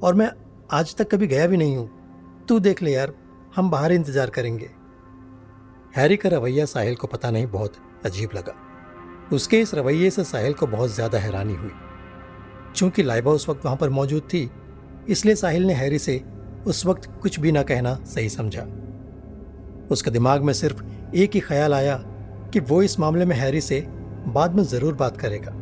[0.03, 0.31] और मैं
[0.71, 3.13] आज तक कभी गया भी नहीं हूँ। तू देख ले यार,
[3.57, 4.71] हम बाहर इंतज़ार करेंगे।
[5.97, 8.55] हैरी का रवैया साहिल को पता नहीं, बहुत अजीब लगा।
[9.33, 11.71] उसके इस रवैये से साहिल को बहुत ज़्यादा हैरानी हुई।
[12.77, 14.51] चूँकि लाइबा उस वक्त वहाँ पर मौजूद थी,
[15.09, 16.23] इसलिए साहिल ने हैरी से
[16.67, 18.63] उस वक्त कुछ भी ना कहना सही समझा।
[19.91, 20.83] उसके दिमाग में सिर्फ़
[21.15, 21.97] एक ही ख्याल आया
[22.53, 23.81] कि वो इस मामले में हैरी से
[24.29, 25.53] बाद में ज़रूर बात करेगा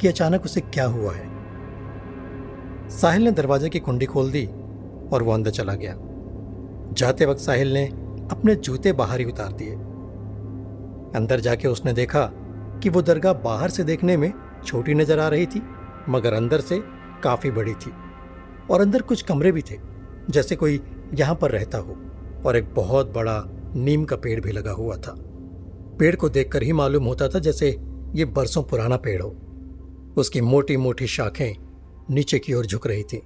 [0.00, 1.30] कि अचानक उसे क्या हुआ है।
[2.90, 4.44] साहिल ने दरवाजे की कुंडी खोल दी
[5.12, 5.94] और वो अंदर चला गया।
[6.92, 7.84] जाते वक्त साहिल ने
[8.30, 9.72] अपने जूते बाहर ही उतार दिए।
[11.16, 12.24] अंदर जाके उसने देखा
[12.82, 14.32] कि वो दरगाह बाहर से देखने में
[14.64, 15.62] छोटी नज़र आ रही थी,
[16.08, 16.80] मगर अंदर से
[17.24, 17.92] काफ़ी बड़ी थी
[18.70, 19.78] और अंदर कुछ कमरे भी थे,
[20.30, 20.80] जैसे कोई
[21.14, 21.96] यहाँ पर रहता हो
[22.46, 23.42] और एक बहुत बड़ा
[23.76, 25.14] नीम का पेड़ भी लगा हुआ था।
[25.98, 27.70] पेड़ को देखकर ही मालूम होता था जैसे
[28.14, 29.36] ये बरसों पुराना पेड़ हो।
[30.16, 31.54] उसकी मोटी मोटी शाखें
[32.10, 33.22] नीचे की ओर झुक रही थी।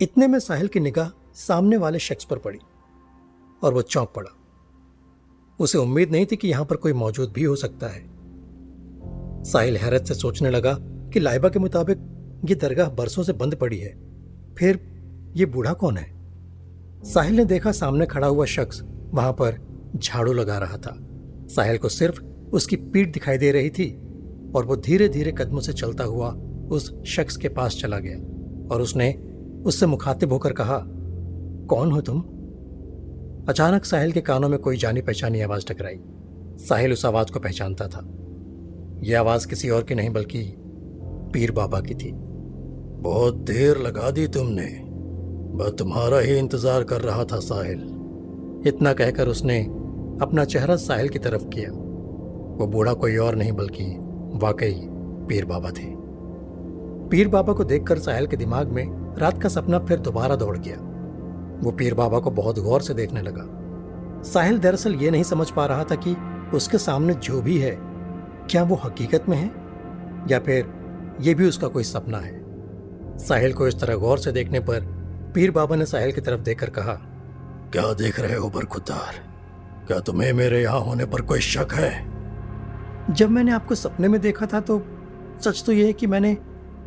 [0.00, 2.58] इतने में साहिल की निगाह सामने वाले शख्स पर पड़ी
[3.62, 4.30] और वो चौंक पड़ा।
[5.58, 8.04] उसे उम्मीद नहीं थी कि यहाँ पर कोई मौजूद भी हो सकता है।
[9.44, 11.98] साहिल हैरत से सोचने लगा कि लाइबा के मुताबिक
[12.44, 13.92] ये दरगाह बरसों से बंद पड़ी है।
[14.58, 14.80] फिर
[15.36, 16.14] ये बूढ़ा कौन है?
[17.04, 19.58] साहिल ने देखा सामने खड़ा हुआ शख्स वहाँ पर
[19.96, 21.03] झाड़ू लगा रहा था।
[21.54, 23.90] साहिल को सिर्फ़ उसकी पीठ दिखाई दे रही थी
[24.56, 26.30] और वो धीरे धीरे कदमों से चलता हुआ
[26.70, 28.16] उस शख्स के पास चला गया
[28.68, 29.12] और उसने
[29.66, 30.78] उससे मुखातिब होकर कहा,
[31.68, 32.20] कौन हो तुम?
[33.48, 36.00] अचानक साहिल के कानों में कोई जानी पहचानी आवाज़ टकराई।
[36.58, 38.00] साहिल उस आवाज़ को पहचानता था।
[39.02, 40.42] यह आवाज़ किसी और की नहीं, बल्कि
[41.32, 42.12] पीर बाबा की थी।
[43.02, 44.66] बहुत देर लगा दी तुमने
[45.58, 47.80] मैं तुम्हारा ही इंतज़ार कर रहा था साहिल,
[48.66, 49.58] इतना कहकर उसने
[50.22, 51.70] अपना चेहरा साहिल की तरफ़ किया।
[52.58, 53.84] वो बूढ़ा कोई और नहीं बल्कि
[54.34, 54.74] वाकई
[55.28, 55.86] पीर बाबा थे।
[57.08, 60.76] पीर बाबा को देखकर साहिल के दिमाग में रात का सपना फिर दोबारा दौड़ गया।
[61.62, 63.48] वो पीर बाबा को बहुत गौर से देखने लगा।
[64.22, 66.16] साहिल दरअसल ये नहीं समझ पा रहा था कि
[66.54, 67.76] उसके सामने जो भी है,
[68.50, 69.50] क्या वो हकीकत में है?
[70.30, 70.72] या फिर
[71.20, 72.44] ये भी उसका कोई सपना है?
[73.18, 74.80] साहिल को इस तरह गौर से देखने पर
[75.34, 76.92] पीर बाबा ने साहिल की तरफ़ देखकर कहा,
[77.72, 79.33] क्या देख रहे हो बरखुदार
[79.86, 81.90] क्या तुम्हें मेरे यहाँ होने पर कोई शक है?
[83.14, 84.82] जब मैंने आपको सपने में देखा था तो
[85.40, 86.36] सच तो यह है कि मैंने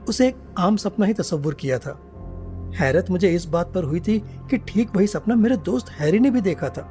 [0.10, 2.00] उसे एक आम सपना ही तस्वुर किया था।
[2.76, 6.32] हैरत मुझे इस बात पर हुई थी कि ठीक वही सपना मेरे दोस्त हैरी ने
[6.32, 6.88] भी देखा था।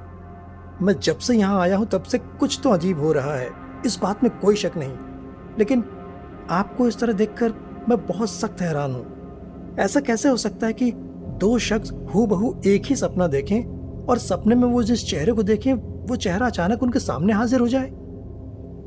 [0.83, 3.51] मैं जब से यहाँ आया हूँ तब से कुछ तो अजीब हो रहा है।
[3.87, 4.97] इस बात में कोई शक नहीं।
[5.59, 5.85] लेकिन
[6.51, 7.53] आपको इस तरह देखकर
[7.89, 10.93] मैं बहुत सख्त हैरान हूँ। ऐसा कैसे हो सकता है कि
[11.41, 13.65] दो शख्स हु बहू एक ही सपना देखें
[14.07, 15.73] और सपने में वो जिस चेहरे को देखें
[16.07, 17.91] वो चेहरा अचानक उनके सामने हाजिर हो जाए।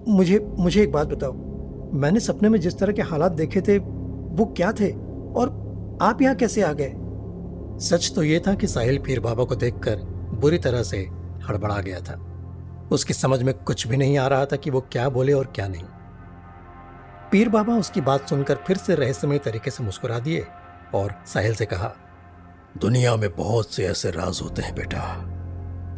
[0.08, 1.34] मुझे मुझे एक बात बताओ।
[1.93, 4.91] मैंने सपने में जिस तरह के हालात देखे थे, वो क्या थे?
[5.36, 5.49] और
[6.01, 6.93] आप यहाँ कैसे आ गए?
[7.88, 9.95] सच तो यह था कि साहिल पीर बाबा को देखकर
[10.39, 10.97] बुरी तरह से
[11.49, 12.25] हड़बड़ा गया था।
[12.91, 15.67] उसकी समझ में कुछ भी नहीं आ रहा था कि वो क्या बोले और क्या
[15.67, 15.84] नहीं।
[17.32, 20.45] पीर बाबा उसकी बात सुनकर फिर से रहस्यमय तरीके से मुस्कुरा दिए
[20.95, 21.93] और साहिल से कहा,
[22.77, 24.99] दुनिया में बहुत से ऐसे राज होते हैं बेटा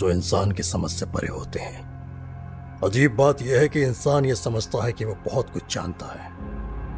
[0.02, 4.34] जो इंसान की समझ से परे होते हैं। अजीब बात यह है कि इंसान यह
[4.34, 6.30] समझता है कि वो बहुत कुछ जानता है,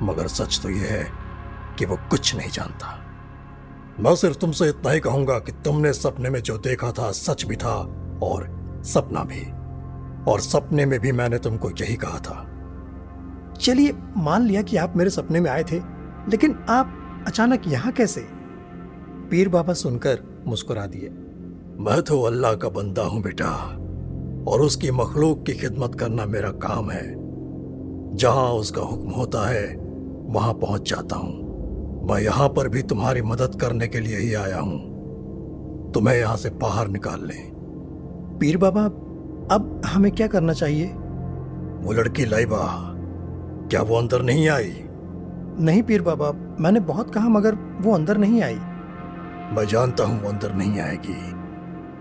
[0.04, 1.08] मगर सच तो यह है
[1.80, 3.00] कि वो कुछ नहीं जानता।
[4.00, 7.56] मैं सिर्फ़ तुमसे इतना ही कहूँगा कि तुमने सपने में जो देखा था सच भी
[7.56, 7.76] था
[8.24, 8.48] और
[8.86, 9.44] सपना भी,
[10.32, 12.38] और सपने में भी मैंने तुमको यही कहा था।
[13.62, 15.80] चलिए, मान लिया कि आप मेरे सपने में आए थे,
[16.30, 18.22] लेकिन आप अचानक यहाँ कैसे?
[19.30, 21.10] पीर बाबा सुनकर मुस्कुरा दिए।
[21.80, 23.50] मैं तो अल्लाह का बंदा हूँ बेटा
[24.48, 27.06] और उसकी मखलूक की खिदमत करना मेरा काम है।
[28.16, 29.66] जहाँ उसका हुक्म होता है
[30.30, 34.60] वहाँ पहुँच जाता हूँ। मैं यहाँ पर भी तुम्हारी मदद करने के लिए ही आया
[34.60, 37.52] हूँ। तुम्हें यहाँ से बाहर निकाल लें।
[38.40, 38.86] पीर बाबा
[39.56, 40.86] अब हमें क्या करना चाहिए?
[40.86, 42.66] वो लड़की लाइबा
[43.70, 44.74] क्या वो अंदर नहीं आई?
[45.60, 48.56] नहीं पीर बाबा मैंने बहुत कहा मगर वो अंदर नहीं आई।
[49.56, 51.43] मैं जानता हूँ वो अंदर नहीं आएगी।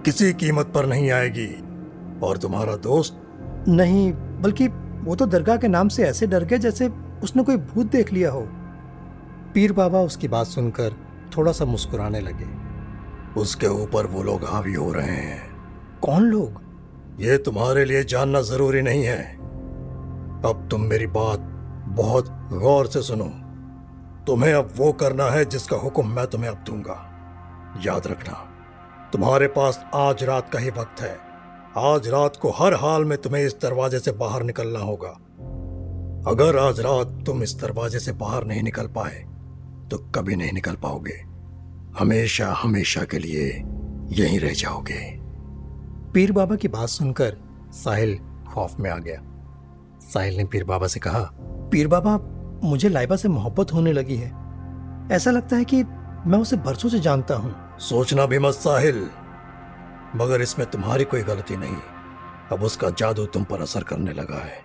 [0.04, 1.72] किसी कीमत पर नहीं आएगी।
[2.22, 3.22] और तुम्हारा दोस्त?
[3.68, 4.68] नहीं बल्कि
[5.02, 6.88] वो तो दरगाह के नाम से ऐसे डर गए जैसे
[7.22, 8.48] उसने कोई भूत देख लिया हो।
[9.54, 10.96] पीर बाबा उसकी बात सुनकर
[11.36, 12.62] थोड़ा सा मुस्कुराने लगे।
[13.40, 15.56] उसके ऊपर वो लोग हावी हो रहे हैं।
[16.02, 16.62] कौन लोग?
[17.20, 19.36] ये तुम्हारे लिए जानना ज़रूरी नहीं है।
[20.44, 21.38] अब तुम मेरी बात
[21.86, 23.30] बहुत गौर से सुनो।
[24.26, 27.08] तुम्हें अब वो करना है जिसका हुक्म मैं तुम्हें अब दूँगा।
[27.86, 28.48] याद रखना।
[29.12, 31.16] तुम्हारे पास आज रात का ही वक्त है।
[31.79, 35.09] आज रात को हर हाल में तुम्हें इस दरवाजे से बाहर निकलना होगा।
[36.31, 39.18] अगर आज रात तुम इस दरवाजे से बाहर नहीं निकल पाए
[39.90, 41.16] तो कभी नहीं निकल पाओगे।
[41.98, 43.48] हमेशा हमेशा के लिए
[44.12, 45.01] यहीं रह जाओगे।
[46.14, 47.37] पीर बाबा की बात सुनकर
[47.75, 49.20] साहिल खौफ में आ गया।
[50.03, 51.29] साहिल ने पीर बाबा से कहा,
[51.72, 52.18] पीर बाबा,
[52.64, 54.31] मुझे लाइबा से मोहब्बत होने लगी है।
[55.12, 59.10] ऐसा लगता है कि मैं उसे बरसों से जानता हूँ। सोचना भी मत साहिल।
[60.16, 61.76] मगर इसमें तुम्हारी कोई गलती नहीं।
[62.52, 64.58] अब उसका जादू तुम पर असर करने लगा है।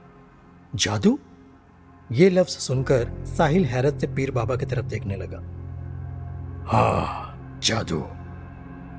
[0.75, 1.19] जादू?
[2.12, 5.38] ये लफ्ज सुनकर साहिल हैरत से पीर बाबा की तरफ़ देखने लगा।
[6.67, 7.99] हाँ जादू।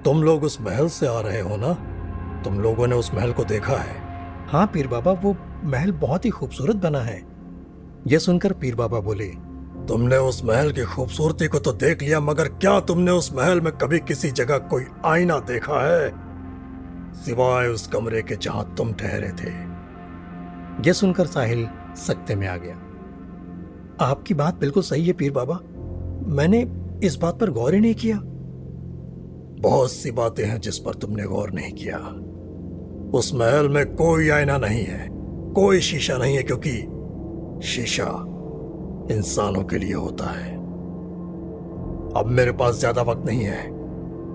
[0.04, 1.72] तुम लोग उस महल से आ रहे हो ना?
[2.42, 3.96] तुम लोगों ने उस महल को देखा है।
[4.48, 7.26] हाँ पीर बाबा, वो महल बहुत ही खूबसूरत बना है।
[8.07, 9.33] यह सुनकर पीर बाबा बोले
[9.88, 13.72] तुमने उस महल की खूबसूरती को तो देख लिया, मगर क्या तुमने उस महल में
[13.72, 16.12] कभी किसी जगह कोई आईना देखा है?
[17.14, 19.51] सिवाय उस कमरे के जहाँ तुम ठहरे थे।
[20.88, 22.74] यह सुनकर साहिल सकते में आ गया।
[24.05, 25.61] आपकी बात बिल्कुल सही है पीर बाबा।
[26.27, 26.66] मैंने
[27.05, 28.18] इस बात पर गौर ही नहीं किया।
[29.61, 31.98] बहुत सी बातें हैं जिस पर तुमने गौर नहीं किया।
[33.18, 35.09] उस महल में कोई आईना नहीं है,
[35.53, 36.77] कोई शीशा नहीं है, क्योंकि
[37.68, 38.35] शीशा
[39.11, 40.57] इंसानों के लिए होता है।
[42.16, 43.62] अब मेरे पास ज़्यादा वक्त नहीं है।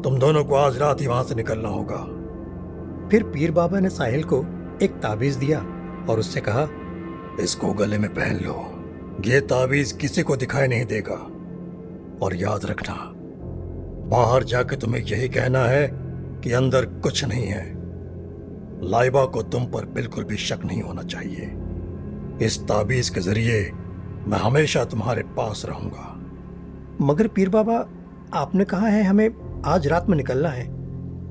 [0.02, 1.98] तुम दोनों को आज रात ही वहाँ से निकलना होगा।
[3.10, 4.40] फिर पीर बाबा ने साहिल को
[4.82, 5.60] एक ताबीज दिया
[6.10, 6.68] और उससे कहा
[7.40, 8.56] इसको गले में पहन लो।
[9.26, 11.16] ये ताबीज किसी को दिखाई नहीं देगा।
[12.26, 12.96] और याद रखना
[14.10, 15.88] बाहर जाके तुम्हें यही कहना है
[16.44, 17.66] कि अंदर कुछ नहीं है।
[18.84, 21.52] लाइबा को तुम पर बिल्कुल भी शक नहीं होना चाहिए।
[22.46, 23.62] इस ताबीज के ज़रिए
[24.28, 26.20] मैं हमेशा तुम्हारे पास रहूँगा।
[27.06, 27.88] मगर पीर बाबा
[28.34, 30.72] आपने कहा है हमें आज रात में निकलना है।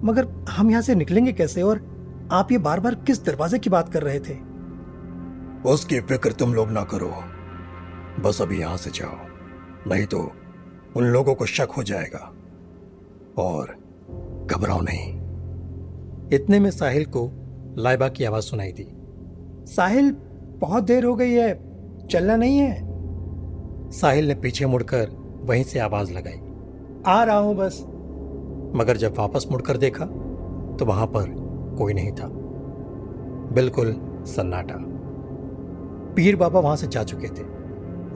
[0.04, 1.92] मगर हम यहाँ से निकलेंगे कैसे और
[2.32, 4.38] आप ये बार बार किस दरवाजे की बात कर रहे थे?
[5.70, 7.12] उसकी फ़िक्र तुम लोग ना करो।
[8.22, 9.16] बस अभी यहाँ से जाओ।
[9.90, 10.32] नहीं तो
[10.96, 12.32] उन लोगों को शक हो जाएगा।
[13.38, 13.76] और
[14.50, 15.22] घबराओ नहीं।
[16.32, 17.32] इतने में साहिल को
[17.78, 18.88] लाइबा की आवाज़ सुनाई दी।
[19.74, 20.16] साहिल
[20.58, 21.71] बहुत देर हो गई है।
[22.12, 25.08] चलना नहीं है। साहिल ने पीछे मुड़कर
[25.44, 26.40] वहीं से आवाज़ लगाई।
[27.06, 27.82] आ रहा हूँ बस।
[28.76, 30.04] मगर जब वापस मुड़कर देखा
[30.78, 31.34] तो वहाँ पर
[31.78, 32.28] कोई नहीं था।
[33.54, 33.94] बिल्कुल
[34.26, 34.74] सन्नाटा।
[36.14, 37.42] पीर बाबा वहाँ से जा चुके थे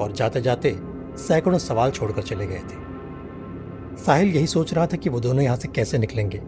[0.05, 0.77] और जाते जाते
[1.17, 2.85] सैकड़ों सवाल छोड़कर चले गए थे।
[3.97, 6.39] साहिल यही सोच रहा था कि वो दोनों यहाँ से कैसे निकलेंगे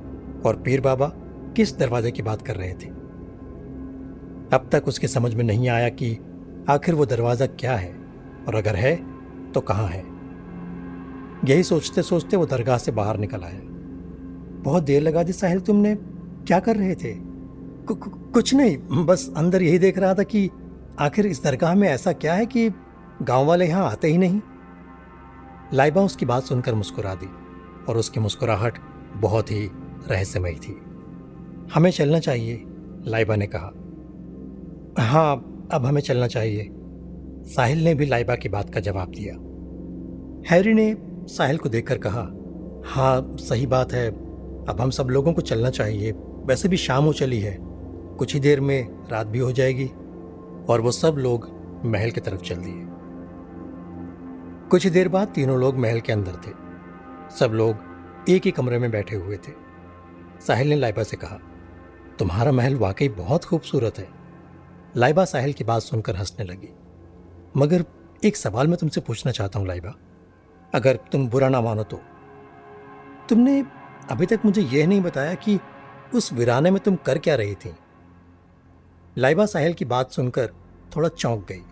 [0.46, 1.12] और पीर बाबा
[1.56, 2.88] किस दरवाजे की बात कर रहे थे।
[4.52, 6.18] अब तक उसके समझ में नहीं आया कि
[6.68, 7.92] आखिर वो दरवाज़ा क्या है
[8.48, 8.94] और अगर है
[9.52, 10.04] तो कहाँ है?
[11.44, 13.60] यही सोचते सोचते वो दरगाह से बाहर निकल आया
[14.62, 17.14] बहुत देर लगा दी साहिल तुमने क्या कर रहे थे?
[17.14, 20.50] कु, कु, कुछ नहीं बस अंदर यही देख रहा था कि
[21.00, 22.68] आखिर इस दरगाह में ऐसा क्या है कि
[23.22, 24.40] गाँव वाले यहाँ आते ही नहीं।
[25.74, 27.28] लाइबा उसकी बात सुनकर मुस्कुरा दी
[27.88, 28.78] और उसकी मुस्कुराहट
[29.16, 29.70] बहुत ही
[30.08, 30.80] रहस्यमयी थी।
[31.74, 32.64] हमें चलना चाहिए
[33.06, 33.72] लाइबा ने कहा।
[35.04, 36.68] हाँ अब हमें चलना चाहिए।
[37.44, 39.34] साहिल ने भी लाइबा की बात का जवाब दिया।
[40.54, 42.28] हैरी ने साहिल को देखकर कहा
[42.86, 44.10] हाँ सही बात है।
[44.64, 47.58] अब हम सब लोगों को चलना चाहिए। वैसे भी शाम हो चली है।
[48.18, 49.86] कुछ ही देर में रात भी हो जाएगी।
[50.68, 51.48] और वो सब लोग
[51.84, 52.86] महल की तरफ़ चल दिए।
[54.68, 56.52] कुछ ही देर बाद तीनों लोग महल के अंदर थे।
[57.38, 57.76] सब लोग
[58.28, 59.52] एक ही कमरे में बैठे हुए थे।
[60.46, 61.38] साहिल ने लाइबा से कहा,
[62.18, 64.17] तुम्हारा महल वाकई बहुत खूबसूरत है।
[64.96, 66.68] लाइबा साहिल की बात सुनकर हंसने लगी।
[67.56, 67.84] मगर
[68.24, 69.94] एक सवाल मैं तुमसे पूछना चाहता हूँ, लाइबा।
[70.72, 72.00] अगर तुम बुरा ना मानो तो।
[73.28, 73.60] तुमने
[74.10, 75.58] अभी तक मुझे यह नहीं बताया कि
[76.14, 77.74] उस वीराने में तुम कर क्या रही थी।
[79.16, 80.52] लाइबा साहिल की बात सुनकर
[80.96, 81.62] थोड़ा चौंक गई।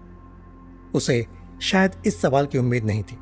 [0.95, 1.25] उसे
[1.63, 3.17] शायद इस सवाल की उम्मीद नहीं थी।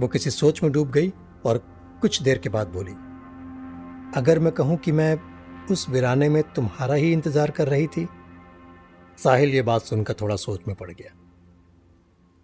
[0.00, 1.12] वो किसी सोच में डूब गई
[1.46, 1.58] और
[2.02, 2.92] कुछ देर के बाद बोली,
[4.16, 5.16] अगर मैं कहूँ कि मैं
[5.70, 8.08] उस वीराने में तुम्हारा ही इंतज़ार कर रही थी
[9.18, 11.12] साहिल, ये बात सुनकर थोड़ा सोच में पड़ गया।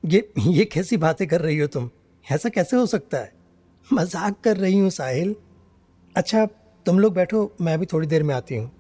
[0.05, 1.91] ये ये कैसी बातें कर रही हो तुम?
[2.33, 3.33] ऐसा कैसे हो सकता है?
[3.93, 5.35] मज़ाक कर रही हूँ साहिल।
[6.17, 6.47] अच्छा
[6.87, 8.71] तुम लोग बैठो, मैं भी थोड़ी देर में आती हूँ।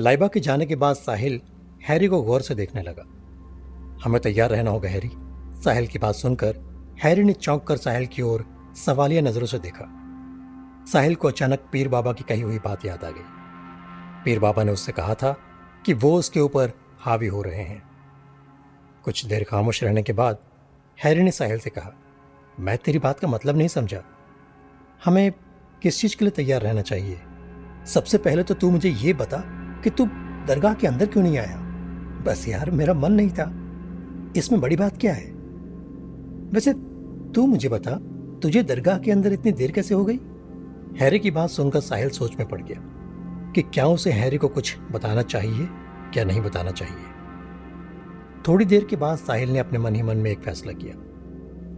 [0.00, 1.40] लाइबा के जाने के बाद साहिल
[1.88, 3.02] हैरी को गौर से देखने लगा।
[4.04, 5.10] हमें तैयार रहना होगा हैरी।
[5.64, 6.56] साहिल की बात सुनकर
[7.02, 8.44] हैरी ने चौंक कर साहिल की ओर
[8.76, 9.86] सवालिया नज़रों से देखा।
[10.92, 14.72] साहिल को अचानक पीर बाबा की कही हुई बात याद आ गई। पीर बाबा ने
[14.72, 15.36] उससे कहा था
[15.86, 17.82] कि वो उसके ऊपर हावी हो रहे हैं।
[19.04, 20.38] कुछ देर खामोश रहने के बाद
[21.04, 21.92] हैरी ने साहिल से कहा,
[22.60, 24.02] मैं तेरी बात का मतलब नहीं समझा।
[25.04, 25.32] हमें
[25.82, 27.20] किस चीज़ के लिए तैयार रहना चाहिए?
[27.86, 29.38] सबसे पहले तो तू मुझे ये बता
[29.84, 30.06] कि तू
[30.46, 31.56] दरगाह के अंदर क्यों नहीं आया?
[32.26, 33.56] बस यार, मेरा मन नहीं था।
[34.36, 35.30] इसमें बड़ी बात क्या है?
[36.54, 36.72] वैसे
[37.32, 37.98] तू मुझे बता,
[38.40, 40.20] तुझे दरगाह के अंदर इतनी देर कैसे हो गई?
[40.96, 42.89] हैरी की बात सुनकर साहिल सोच में पड़ गया।
[43.54, 45.68] कि क्या उसे हैरी को कुछ बताना चाहिए,
[46.12, 47.04] क्या नहीं बताना चाहिए?
[48.48, 50.94] थोड़ी देर के बाद साहिल ने अपने मन ही मन में एक फैसला किया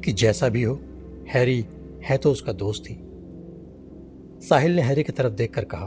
[0.05, 0.81] कि जैसा भी हो,
[1.29, 1.67] हैरी
[2.05, 2.97] है तो उसका दोस्त ही।
[4.49, 5.87] साहिल ने हैरी की तरफ़ देखकर कहा,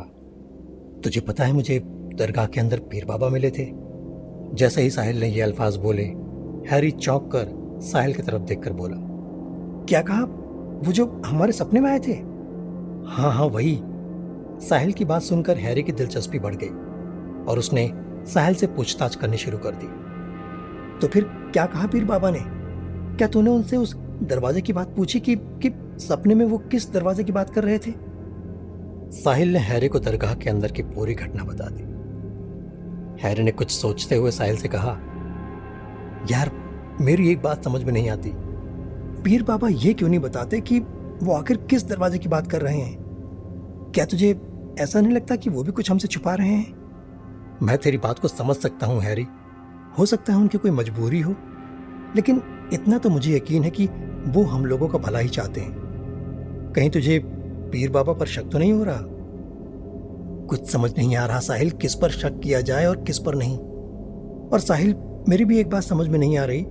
[1.03, 1.79] तुझे पता है मुझे
[2.15, 3.71] दरगाह के अंदर पीर बाबा मिले थे?
[4.53, 6.03] जैसे ही साहिल ने ये अल्फाज बोले,
[6.69, 7.47] हैरी चौंक कर
[7.81, 8.95] साहिल की तरफ़ देखकर बोला,
[9.85, 10.23] क्या कहा?
[10.85, 12.13] वो जो हमारे सपने में आए थे?
[13.09, 13.75] हाँ हाँ वही।
[14.59, 16.69] साहिल की बात सुनकर हैरी की दिलचस्पी बढ़ गई
[17.51, 17.91] और उसने
[18.25, 19.87] साहिल से पूछताछ करनी शुरू कर दी।
[20.99, 22.39] तो फिर क्या कहा पीर बाबा ने?
[23.17, 27.23] क्या तूने उनसे उस दरवाजे की बात पूछी कि, कि सपने में वो किस दरवाजे
[27.23, 27.93] की बात कर रहे थे?
[29.11, 31.83] साहिल ने हैरी को दरगाह के अंदर की पूरी घटना बता दी।
[33.27, 34.97] हैरी ने कुछ सोचते हुए साहिल से कहा
[36.31, 36.51] यार
[37.01, 38.31] मेरी एक बात समझ में नहीं आती।
[39.21, 40.79] पीर बाबा ये क्यों नहीं बताते कि
[41.23, 43.04] वो आखिर किस दरवाजे की बात कर रहे हैं?
[43.95, 44.41] क्या तुझे
[44.79, 46.73] ऐसा नहीं लगता कि वो भी कुछ हमसे छुपा रहे हैं?
[47.63, 49.25] मैं तेरी बात को समझ सकता हूँ हैरी।
[49.99, 51.35] हो सकता है उनकी कोई मजबूरी हो
[52.15, 52.41] लेकिन
[52.73, 53.85] इतना तो मुझे यकीन है कि
[54.27, 55.73] वो हम लोगों का भला ही चाहते हैं।
[56.75, 57.19] कहीं तुझे
[57.71, 58.99] पीर बाबा पर शक तो नहीं हो रहा?
[60.47, 63.57] कुछ समझ नहीं आ रहा साहिल किस पर शक किया जाए और किस पर नहीं।
[64.49, 64.95] और साहिल
[65.29, 66.61] मेरी भी एक बात समझ में नहीं आ रही।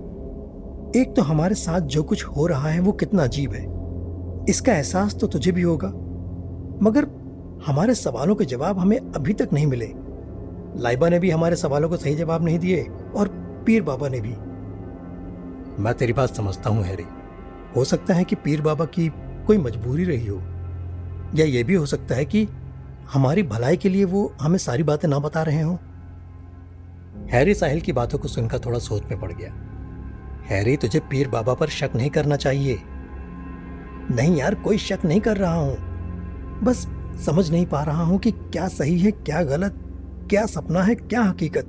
[1.01, 3.65] एक तो हमारे साथ जो कुछ हो रहा है वो कितना अजीब है।
[4.49, 6.01] इसका एहसास तो तुझे भी होगा।
[6.81, 7.07] मगर
[7.65, 9.91] हमारे सवालों के जवाब हमें अभी तक नहीं मिले।
[10.77, 12.81] लाइबा ने भी हमारे सवालों को सही जवाब नहीं दिए
[13.15, 13.27] और
[13.65, 14.33] पीर बाबा ने भी।
[15.83, 17.05] मैं तेरी बात समझता हूँ, हैरी।
[17.75, 19.07] हो सकता है कि पीर बाबा की
[19.47, 20.37] कोई मजबूरी रही हो,
[21.35, 22.47] या यह भी हो सकता है कि
[23.13, 25.77] हमारी भलाई के लिए वो हमें सारी बातें ना बता रहे हों।
[27.29, 29.53] हैरी साहिल की बातों को सुनकर थोड़ा सोच में पड़ गया।
[30.45, 32.79] हैरी, तुझे पीर बाबा पर शक नहीं करना चाहिए।
[34.11, 35.94] नहीं यार, कोई शक नहीं कर रहा हूँ।
[36.63, 36.87] बस
[37.25, 39.75] समझ नहीं पा रहा हूँ कि क्या सही है, क्या गलत,
[40.29, 41.65] क्या सपना है, क्या हकीकत।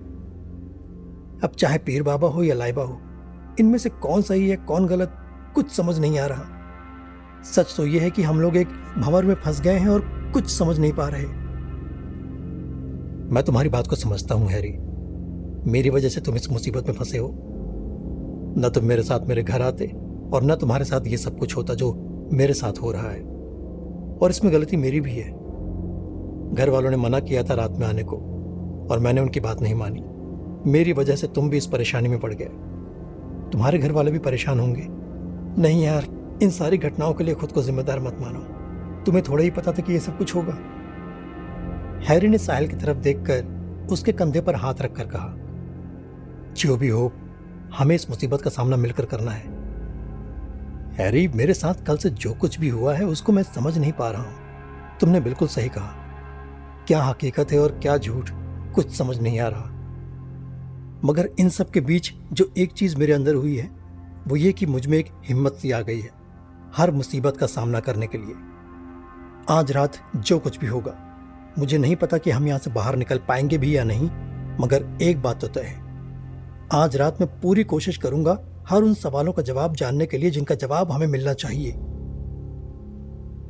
[1.44, 3.00] अब चाहे पीर बाबा हो या लाइबा हो,
[3.60, 5.12] इनमें से कौन सही है, कौन गलत,
[5.54, 6.44] कुछ समझ नहीं आ रहा।
[7.42, 8.68] सच तो यह है कि हम लोग एक
[8.98, 11.26] भंवर में फंस गए हैं और कुछ समझ नहीं पा रहे।
[13.32, 14.72] मैं तुम्हारी बात को समझता हूँ, हैरी।
[15.70, 17.28] मेरी वजह से तुम इस मुसीबत में फंसे हो।
[18.58, 19.86] न तुम मेरे साथ मेरे घर आते
[20.32, 21.94] और न तुम्हारे साथ ये सब कुछ होता जो
[22.32, 23.35] मेरे साथ हो रहा है।
[24.22, 25.30] और इसमें गलती मेरी भी है।
[26.54, 28.16] घर वालों ने मना किया था रात में आने को,
[28.90, 30.04] और मैंने उनकी बात नहीं मानी।
[30.70, 32.50] मेरी वजह से तुम भी इस परेशानी में पड़ गए।
[33.52, 34.86] तुम्हारे घर वाले भी परेशान होंगे।
[35.62, 36.04] नहीं यार,
[36.42, 38.38] इन सारी घटनाओं के लिए खुद को जिम्मेदार मत मानो।
[39.04, 40.58] तुम्हें थोड़ा ही पता था कि यह सब कुछ होगा।
[42.04, 43.56] हैरी ने साहिल की तरफ़ देखकर
[43.92, 45.36] उसके कंधे पर हाथ रखकर कहा,
[46.54, 47.12] जो भी हो,
[47.78, 49.55] हमें इस मुसीबत का सामना मिलकर करना है।
[50.98, 54.10] हैरी, मेरे साथ कल से जो कुछ भी हुआ है, उसको मैं समझ नहीं पा
[54.10, 54.34] रहा हूँ।
[55.00, 55.92] तुमने बिल्कुल सही कहा।
[56.88, 58.30] क्या हकीकत है और क्या झूठ?
[58.74, 59.64] कुछ समझ नहीं आ रहा।
[61.04, 63.70] मगर इन सब के बीच जो एक चीज़ मेरे अंदर हुई है,
[64.28, 66.10] वो ये कि मुझमें एक हिम्मत सी आ गई है,
[66.76, 68.34] हर मुसीबत का सामना करने के लिए।
[69.50, 70.94] आज रात जो कुछ भी होगा,
[71.58, 74.10] मुझे नहीं पता कि हम यहाँ से बाहर निकल पाएँगे भी या नहीं,
[74.60, 75.80] मगर एक बात तो तय है।
[76.72, 78.38] आज रात मैं पूरी कोशिश करूँगा
[78.70, 81.72] हर उन सवालों का जवाब जानने के लिए जिनका जवाब हमें मिलना चाहिए।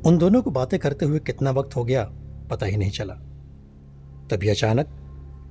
[0.06, 2.04] उन दोनों को बातें करते हुए कितना वक्त हो गया,
[2.50, 3.14] पता ही नहीं चला।
[4.30, 4.88] तभी अचानक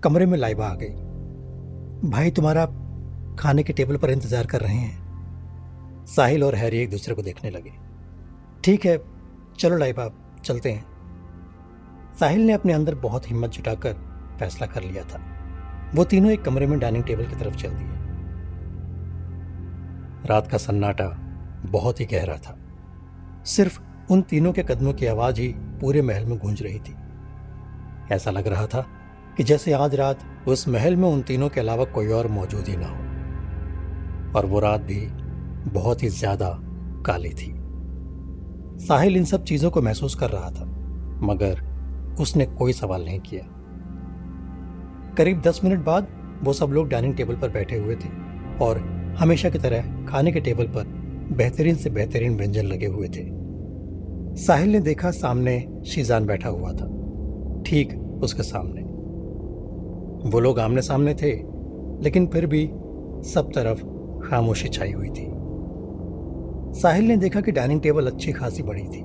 [0.03, 2.65] कमरे में लाइबा आ गई। भाई, तुम्हारा
[3.39, 7.49] खाने के टेबल पर इंतज़ार कर रहे हैं। साहिल और हैरी एक दूसरे को देखने
[7.49, 7.71] लगे।
[8.63, 9.01] ठीक है,
[9.59, 10.09] चलो लाइबा,
[10.45, 10.85] चलते हैं।
[12.19, 13.93] साहिल ने अपने अंदर बहुत हिम्मत जुटाकर
[14.39, 15.21] फैसला कर लिया था।
[15.95, 17.94] वो तीनों एक कमरे में डाइनिंग टेबल की तरफ़ चल दिए।
[20.25, 21.07] रात का सन्नाटा
[21.65, 22.57] बहुत ही गहरा था।
[23.45, 23.79] सिर्फ़
[24.11, 25.47] उन तीनों के कदमों की आवाज़ ही
[25.81, 26.95] पूरे महल में गूंज रही थी।
[28.11, 28.85] ऐसा लग रहा था
[29.37, 32.75] कि जैसे आज रात उस महल में उन तीनों के अलावा कोई और मौजूद ही
[32.77, 33.03] ना हो।
[34.31, 35.05] और वो रात भी
[35.71, 36.49] बहुत ही ज़्यादा
[37.05, 37.53] काली थी।
[38.77, 40.65] साहिल इन सब चीज़ों को महसूस कर रहा था,
[41.23, 41.61] मगर
[42.19, 43.43] उसने कोई सवाल नहीं किया।
[45.17, 46.07] करीब दस मिनट बाद
[46.43, 48.09] वो सब लोग डाइनिंग टेबल पर बैठे हुए थे
[48.61, 48.79] और
[49.19, 50.83] हमेशा की तरह खाने के टेबल पर
[51.37, 53.45] बेहतरीन से बेहतरीन व्यंजन लगे हुए थे।
[54.35, 56.87] साहिल ने देखा सामने शीजान बैठा हुआ था।
[57.65, 58.81] ठीक उसके सामने।
[60.29, 61.31] वो लोग आमने सामने थे,
[62.03, 62.69] लेकिन फिर भी
[63.29, 63.79] सब तरफ़
[64.29, 65.27] खामोशी छाई हुई थी।
[66.79, 69.03] साहिल ने देखा कि डाइनिंग टेबल अच्छी खासी बड़ी थी।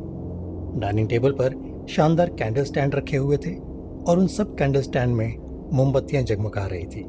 [0.80, 3.54] डाइनिंग टेबल पर शानदार कैंडल स्टैंड रखे हुए थे
[4.08, 5.36] और उन सब कैंडल स्टैंड में
[5.72, 7.04] मोमबत्तियाँ जगमगा रही थी।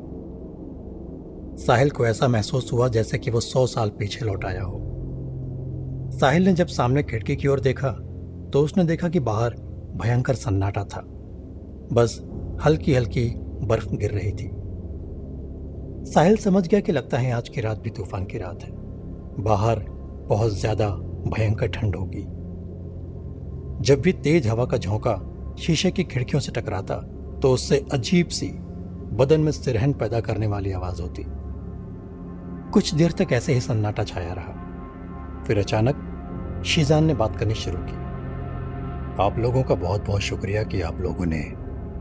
[1.58, 4.80] साहिल को ऐसा महसूस हुआ जैसे कि वो सौ साल पीछे लौट आया हो।
[6.12, 7.90] साहिल ने जब सामने खिड़की की ओर देखा
[8.54, 9.56] तो उसने देखा कि बाहर
[9.96, 11.02] भयंकर सन्नाटा था।
[11.94, 12.20] बस
[12.66, 13.28] हल्की हल्की
[13.64, 14.50] बर्फ़ गिर रही थी।
[16.12, 18.72] साहिल समझ गया कि लगता है आज की रात भी तूफ़ान की रात है।
[19.40, 19.80] बाहर
[20.30, 20.90] बहुत ज़्यादा
[21.28, 22.24] भयंकर ठंड होगी।
[23.86, 25.20] जब भी तेज हवा का झोंका
[25.60, 26.96] शीशे की खिड़कियों से टकराता
[27.42, 28.48] तो उससे अजीब सी
[29.16, 31.24] बदन में सिरहन पैदा करने वाली आवाज़ होती।
[32.74, 37.78] कुछ देर तक ऐसे ही सन्नाटा छाया रहा। फिर अचानक शीजान ने बात करनी शुरू
[37.82, 37.96] की।
[39.24, 41.42] आप लोगों का बहुत बहुत शुक्रिया कि आप लोगों ने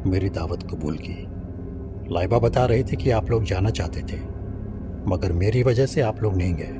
[0.06, 1.16] मेरी दावत कबूल की।
[2.14, 4.20] लाइबा बता रही थी कि आप लोग जाना चाहते थे,
[5.06, 6.78] मगर मेरी वजह से आप लोग नहीं गए।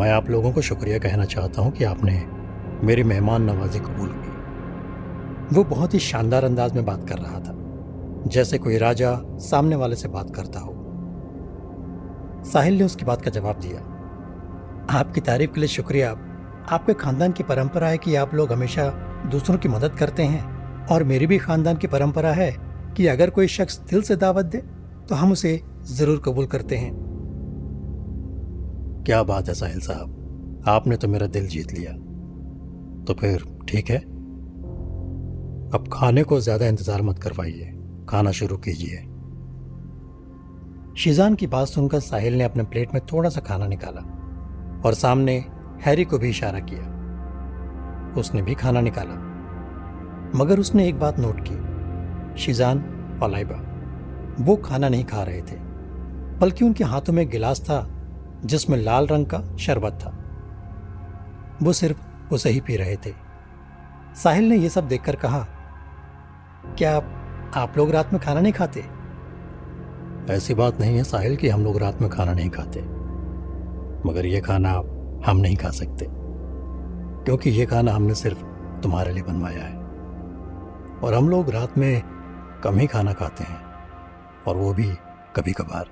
[0.00, 2.22] मैं आप लोगों को शुक्रिया कहना चाहता हूँ कि आपने
[2.84, 7.54] मेरी मेहमान नवाजी कबूल की। वो बहुत ही शानदार अंदाज में बात कर रहा था,
[8.26, 10.75] जैसे कोई राजा सामने वाले से बात करता हो।
[12.46, 13.80] साहिल ने उसकी बात का जवाब दिया।
[14.90, 16.10] आपकी तारीफ़ के लिए शुक्रिया।
[16.68, 18.88] आपके खानदान की परंपरा है कि आप लोग हमेशा
[19.30, 22.50] दूसरों की मदद करते हैं। और मेरी भी खानदान की परंपरा है
[22.96, 24.58] कि अगर कोई शख्स दिल से दावत दे
[25.08, 26.92] तो हम उसे ज़रूर कबूल करते हैं।
[29.06, 30.62] क्या बात है साहिल साहब?
[30.68, 31.92] आपने तो मेरा दिल जीत लिया।
[33.04, 33.98] तो फिर ठीक है?
[35.68, 37.72] अब खाने को ज़्यादा इंतज़ार मत करवाइए।
[38.08, 38.96] खाना शुरू कीजिए।
[40.98, 44.00] शीजान की बात सुनकर साहिल ने अपने प्लेट में थोड़ा सा खाना निकाला
[44.86, 45.44] और सामने
[45.86, 46.82] हैरी को भी इशारा किया।
[48.20, 49.14] उसने भी खाना निकाला।
[50.38, 51.56] मगर उसने एक बात नोट की।
[52.38, 52.78] शीजान
[53.22, 53.62] और लाइबा,
[54.44, 55.56] वो खाना नहीं खा रहे थे,
[56.38, 57.90] बल्कि उनके हाथों में गिलास था
[58.44, 60.18] जिसमें लाल रंग का शरबत था।
[61.62, 62.02] वो सिर्फ़
[62.34, 63.12] उसे ही पी रहे थे।
[64.22, 65.46] साहिल ने यह सब देखकर कहा,
[66.78, 66.96] क्या
[67.56, 68.95] आप लोग रात में खाना नहीं खाते?
[70.30, 72.80] ऐसी बात नहीं है साहिल कि हम लोग रात में खाना नहीं खाते।
[74.08, 74.70] मगर यह खाना
[75.26, 76.06] हम नहीं खा सकते।
[77.24, 78.38] क्योंकि यह खाना हमने सिर्फ़
[78.82, 79.74] तुम्हारे लिए बनवाया है।
[81.00, 82.02] और हम लोग रात में
[82.64, 83.60] कम ही खाना खाते हैं,
[84.46, 84.90] और वो भी
[85.36, 85.86] कभी कभार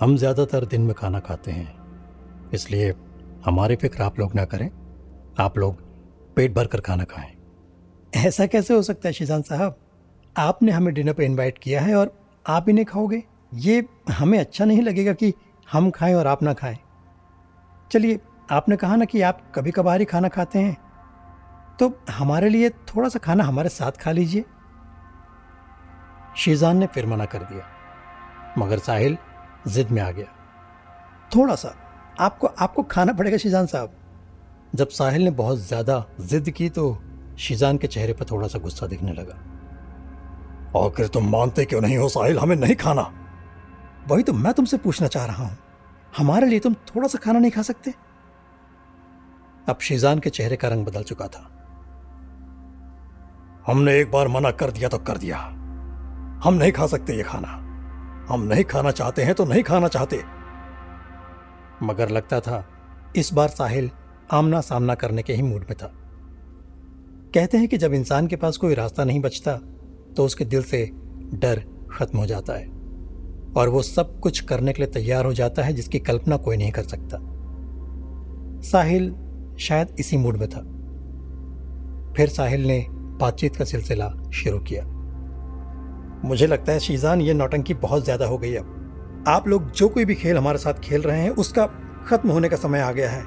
[0.00, 2.94] हम ज़्यादातर दिन में खाना खाते हैं। इसलिए
[3.44, 4.70] हमारी फ़िक्र आप लोग ना करें।
[5.38, 5.80] आप लोग
[6.36, 7.32] पेट भर कर खाना खाएँ।
[8.16, 9.78] ऐसा कैसे हो सकता है शिजान साहब?
[10.36, 13.22] आपने हमें डिनर पर इनवाइट किया है और आप इन्हें खाओगे?
[13.52, 15.32] ये हमें अच्छा नहीं लगेगा कि
[15.68, 16.78] हम खाएँ और आप ना खाएँ।
[17.90, 18.18] चलिए,
[18.48, 20.76] आपने कहा ना कि आप कभी कभार ही खाना खाते हैं।
[21.80, 24.44] तो हमारे लिए थोड़ा सा खाना हमारे साथ खा लीजिए।
[26.36, 27.66] शीजान ने फिर मना कर दिया,
[28.58, 29.16] मगर साहिल
[29.68, 30.26] जिद में आ गया।
[31.36, 31.74] थोड़ा सा
[32.20, 33.96] आपको आपको खाना पड़ेगा शीजान साहब।
[34.74, 36.96] जब साहिल ने बहुत ज़्यादा जिद की तो
[37.38, 39.38] शीजान के चेहरे पर थोड़ा सा गुस्सा दिखने लगा।
[40.76, 42.38] आखिर तुम मानते क्यों नहीं हो साहिल?
[42.38, 43.12] हमें नहीं खाना।
[44.08, 45.56] वही तो मैं तुमसे पूछना चाह रहा हूँ।
[46.16, 47.94] हमारे लिए तुम थोड़ा सा खाना नहीं खा सकते?
[49.68, 51.50] अब शीजान के चेहरे का रंग बदल चुका था।
[53.66, 55.38] हमने एक बार मना कर दिया तो कर दिया।
[56.44, 57.48] हम नहीं खा सकते ये खाना।
[58.30, 60.22] हम नहीं खाना चाहते हैं तो नहीं खाना चाहते।
[61.82, 62.68] मगर लगता था,
[63.16, 63.90] इस बार साहिल
[64.32, 65.92] आमना सामना करने के ही मूड में था।
[67.34, 69.58] कहते हैं कि जब इंसान के पास कोई रास्ता नहीं बचता
[70.16, 70.90] तो उसके दिल से
[71.34, 71.62] डर
[71.92, 72.66] खत्म हो जाता है।
[73.56, 76.72] और वो सब कुछ करने के लिए तैयार हो जाता है, जिसकी कल्पना कोई नहीं
[76.72, 77.18] कर सकता।
[78.62, 79.14] साहिल
[79.58, 80.60] शायद इसी मूड में था।
[82.16, 84.84] फिर साहिल ने बातचीत का सिलसिला शुरू किया।
[86.24, 90.04] मुझे लगता है शीजान, ये नौटंकी बहुत ज़्यादा हो गई अब आप लोग जो कोई
[90.04, 91.66] भी खेल हमारे साथ खेल रहे हैं, उसका
[92.06, 93.24] खत्म होने का समय आ गया है।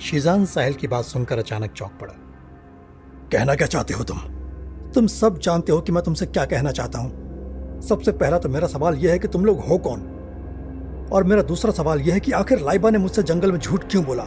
[0.00, 2.14] शीजान साहिल की बात सुनकर अचानक चौंक पड़ा।
[3.32, 4.18] कहना क्या चाहते हो तुम?
[4.94, 8.66] तुम सब जानते हो कि मैं तुमसे क्या कहना चाहता हूँ। सबसे पहला तो मेरा
[8.66, 10.00] सवाल यह है कि तुम लोग हो कौन?
[11.12, 14.04] और मेरा दूसरा सवाल यह है कि आखिर लाइबा ने मुझसे जंगल में झूठ क्यों
[14.04, 14.22] बोला?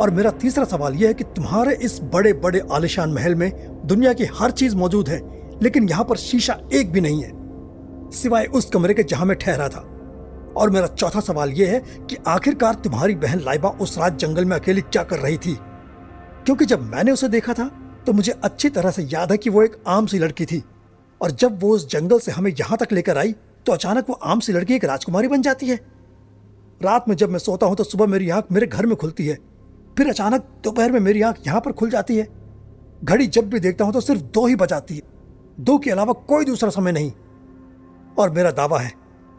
[0.00, 3.50] और मेरा तीसरा सवाल यह है कि तुम्हारे इस बड़े बड़े आलिशान महल में
[3.86, 5.20] दुनिया की हर चीज़ मौजूद है,
[5.62, 7.30] लेकिन यहाँ पर शीशा एक भी नहीं है,
[8.12, 9.80] सिवाय उस कमरे के जहाँ मैं ठहरा था।
[10.56, 14.56] और मेरा चौथा सवाल यह है कि आखिरकार तुम्हारी बहन लाइबा उस रात जंगल में
[14.56, 15.58] अकेली क्या कर रही थी?
[16.44, 17.70] क्योंकि जब मैंने उसे देखा था
[18.08, 20.62] तो मुझे अच्छी तरह से याद है कि वो एक आम सी लड़की थी।
[21.20, 23.32] और जब वो उस जंगल से हमें यहाँ तक लेकर आई
[23.66, 25.76] तो अचानक वो आम सी लड़की एक राजकुमारी बन जाती है।
[26.80, 29.34] रात में जब मैं सोता हूँ तो सुबह मेरी आँख मेरे घर में खुलती है।
[29.98, 32.26] फिर अचानक दोपहर में मेरी आँख यहाँ पर खुल जाती है।
[33.04, 35.02] घड़ी जब भी देखता हूँ तो सिर्फ़ दो ही बजाती है।
[35.60, 37.12] दो के अलावा कोई दूसरा समय नहीं।
[38.18, 38.92] और मेरा दावा है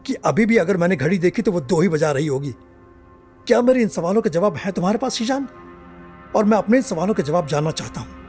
[0.06, 2.54] कि अभी भी अगर मैंने घड़ी देखी तो वो दो ही बजा रही होगी।
[3.46, 5.48] क्या मेरे इन सवालों के जवाब हैं तुम्हारे पास, शीजान?
[6.36, 8.19] और मैं अपने इन सवालों के जवाब जानना चाहता हूँ।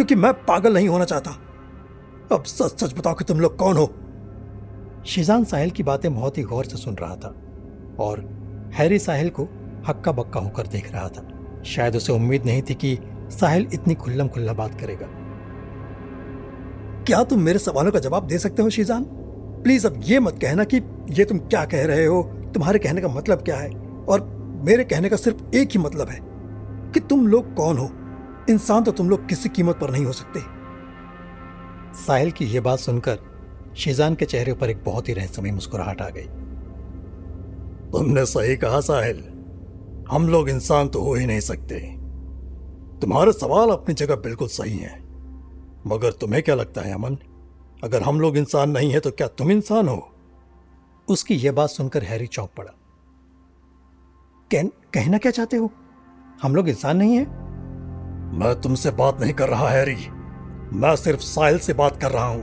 [0.00, 1.30] क्योंकि मैं पागल नहीं होना चाहता।
[2.32, 3.94] अब सच सच बताओ कि तुम लोग कौन हो?
[5.06, 7.34] शीजान साहिल की बातें बहुत ही गौर से सुन रहा था
[7.98, 8.20] और
[8.74, 9.42] हैरी साहिल को
[9.88, 12.98] हक्का बक्का होकर देख रहा था। शायद उसे उम्मीद नहीं थी कि
[13.30, 15.06] साहिल इतनी खुल्लम खुल्ला बात करेगा।
[17.04, 19.04] क्या तुम मेरे सवालों का जवाब दे सकते हो शीजान?
[19.62, 20.76] प्लीज़ अब ये मत कहना कि
[21.10, 22.22] ये तुम क्या कह रहे हो?
[22.54, 23.70] तुम्हारे कहने का मतलब क्या है?
[24.08, 24.28] और
[24.64, 26.20] मेरे कहने का सिर्फ़ एक ही मतलब है
[26.92, 27.90] कि तुम लोग कौन हो?
[28.48, 30.40] इंसान तो तुम लोग किसी कीमत पर नहीं हो सकते।
[31.96, 33.18] साहिल की यह बात सुनकर
[33.76, 36.26] शीजान के चेहरे पर एक बहुत ही रहस्यमय मुस्कुराहट आ गई।
[37.90, 39.22] तुमने सही कहा साहिल
[40.10, 41.80] हम लोग इंसान तो हो ही नहीं सकते।
[43.00, 44.98] तुम्हारे सवाल अपनी जगह बिल्कुल सही हैं
[45.86, 47.16] मगर तुम्हें क्या लगता है अमन?
[47.84, 50.10] अगर हम लोग इंसान नहीं है तो क्या तुम इंसान हो?
[51.08, 52.72] उसकी यह बात सुनकर हैरी चौंक पड़ा।
[54.50, 54.62] कह,
[54.94, 55.70] कहना क्या चाहते हो?
[56.42, 57.49] हम लोग इंसान नहीं है?
[58.30, 59.96] मैं तुमसे बात नहीं कर रहा, हैरी।
[60.72, 62.42] मैं सिर्फ़ साहिल से बात कर रहा हूँ,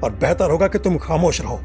[0.00, 1.56] और बेहतर होगा कि तुम खामोश रहो।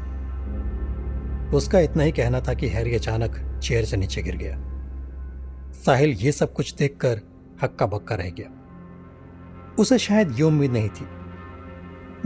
[1.56, 4.56] उसका इतना ही कहना था कि हैरी अचानक चेयर से नीचे गिर गया।
[5.72, 7.20] साहिल ये सब कुछ देखकर
[7.62, 8.50] हक्का बक्का रह गया।
[9.78, 11.06] उसे शायद ये उम्मीद नहीं थी।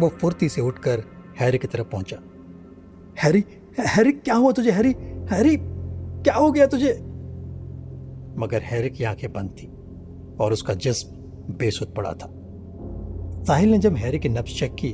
[0.00, 1.02] वो फुर्ती से उठकर
[1.40, 2.16] हैरी की तरफ़ पहुँचा।
[3.22, 3.44] हैरी
[3.80, 4.94] हैरी, क्या हुआ तुझे, हैरी?
[5.32, 5.56] हैरी,
[6.22, 6.92] क्या हो गया तुझे?
[8.38, 9.66] मगर हैरी की आँखें बंद थी,
[10.40, 12.28] और उसका जिस्म बेसुध पड़ा था।
[13.44, 14.92] साहिल ने जब हैरी की नब्ज चेक की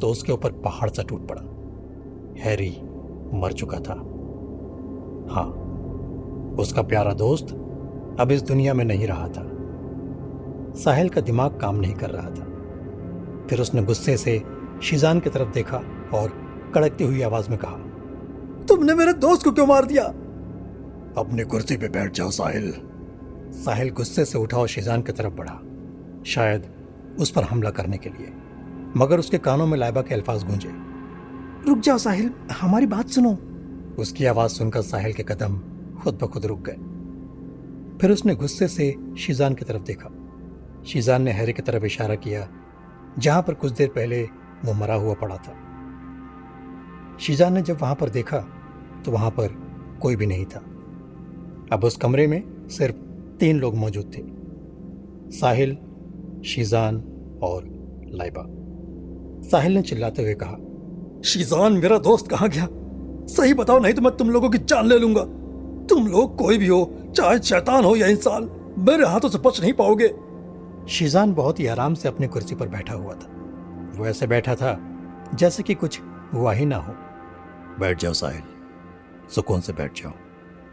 [0.00, 1.42] तो उसके ऊपर पहाड़ सा टूट पड़ा।
[2.40, 2.70] हैरी
[3.34, 3.94] मर चुका था।
[5.34, 5.46] हाँ
[6.60, 7.46] उसका प्यारा दोस्त
[8.20, 9.44] अब इस दुनिया में नहीं रहा था।
[10.74, 14.42] साहिल का दिमाग काम नहीं कर रहा था। फिर उसने गुस्से से
[14.82, 15.76] शिजान की तरफ़ देखा
[16.14, 16.32] और
[16.74, 17.76] कड़कती हुई आवाज़ में कहा,
[18.68, 20.04] तुमने मेरे दोस्त को क्यों मार दिया?
[21.18, 22.72] अपनी कुर्सी पे बैठ जाओ साहिल।
[23.52, 25.60] साहिल गुस्से से उठा और शिजान की तरफ़ बढ़ा।
[26.28, 26.66] शायद
[27.20, 28.32] उस पर हमला करने के लिए।
[28.96, 30.70] मगर उसके कानों में लाइबा के अल्फाज गूंजे।
[31.68, 33.38] रुक जाओ साहिल हमारी बात सुनो।
[33.98, 35.58] उसकी आवाज़ सुनकर साहिल के कदम
[35.98, 36.76] खुद ब खुद रुक गए।
[37.98, 40.10] फिर उसने गुस्से से शीजान की तरफ़ देखा।
[40.86, 42.48] शीजान ने हैरी की तरफ़ इशारा किया
[43.18, 44.22] जहाँ पर कुछ देर पहले
[44.64, 45.54] वो मरा हुआ पड़ा था।
[47.20, 48.38] शीजान ने जब वहाँ पर देखा
[49.04, 49.48] तो वहाँ पर
[50.02, 50.60] कोई भी नहीं था।
[51.72, 52.96] अब उस कमरे में सिर्फ़
[53.38, 54.22] तीन लोग मौजूद थे।
[55.38, 55.76] साहिल
[56.46, 56.96] शीजान
[57.42, 57.64] और
[58.08, 58.44] लाइबा।
[59.48, 60.56] साहिल ने चिल्लाते हुए कहा,
[61.24, 62.68] शीजान मेरा दोस्त कहाँ गया?
[63.26, 65.22] सही बताओ, नहीं तो मैं तुम लोगों की जान ले लूँगा।
[65.86, 69.72] तुम लोग कोई भी हो, चाहे शैतान हो या इंसान, मेरे हाथों से बच नहीं
[69.72, 70.08] पाओगे।
[70.88, 73.32] शीजान बहुत ही आराम से अपनी कुर्सी पर बैठा हुआ था।
[73.96, 74.78] वो ऐसे बैठा था,
[75.34, 76.00] जैसे कि कुछ
[76.34, 76.92] हुआ ही ना हो।
[77.80, 78.42] बैठ जाओ साहिल,
[79.30, 80.12] सुकून से बैठ जाओ।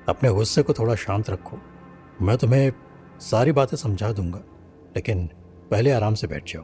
[0.09, 1.57] अपने गुस्से को थोड़ा शांत रखो।
[2.21, 2.71] मैं तुम्हें
[3.19, 4.39] सारी बातें समझा दूँगा,
[4.95, 5.29] लेकिन
[5.71, 6.63] पहले आराम से बैठ जाओ।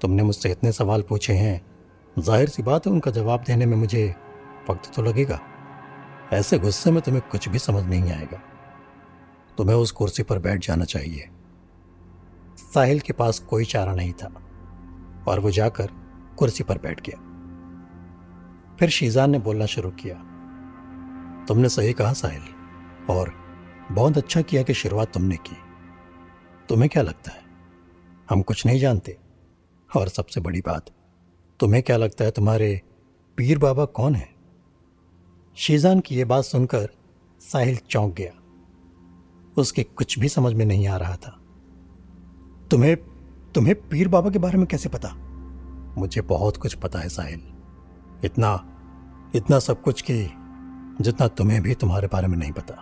[0.00, 1.66] तुमने मुझसे इतने सवाल पूछे हैं।
[2.18, 4.14] ज़ाहिर सी बात है, उनका जवाब देने में मुझे
[4.70, 5.40] वक्त तो लगेगा।
[6.32, 8.40] ऐसे गुस्से में तुम्हें कुछ भी समझ नहीं आएगा।
[9.58, 11.28] तुम्हें उस कुर्सी पर बैठ जाना चाहिए।
[12.74, 14.28] साहिल के पास कोई चारा नहीं था
[15.28, 15.90] और वो जाकर
[16.38, 17.18] कुर्सी पर बैठ गया।
[18.76, 20.14] फिर शीजान ने बोलना शुरू किया।
[21.48, 22.42] तुमने सही कहा साहिल
[23.10, 23.32] और
[23.92, 25.56] बहुत अच्छा किया कि शुरुआत तुमने की।
[26.68, 27.45] तुम्हें क्या लगता है?
[28.30, 29.18] हम कुछ नहीं जानते।
[29.96, 30.86] और सबसे बड़ी बात,
[31.60, 32.82] तुम्हें क्या लगता है तुम्हारे
[33.36, 34.34] पीर बाबा कौन है?
[35.56, 36.88] शीजान की यह बात सुनकर
[37.40, 38.32] साहिल चौंक गया।
[39.58, 41.40] उसके कुछ भी समझ में नहीं आ रहा था।
[42.70, 42.96] तुम्हें
[43.54, 45.08] तुम्हें पीर बाबा के बारे में कैसे पता?
[45.98, 47.52] मुझे बहुत कुछ पता है साहिल।
[48.24, 48.72] इतना
[49.36, 50.30] इतना सब कुछ कि
[51.00, 52.74] जितना तुम्हें भी तुम्हारे बारे में नहीं पता।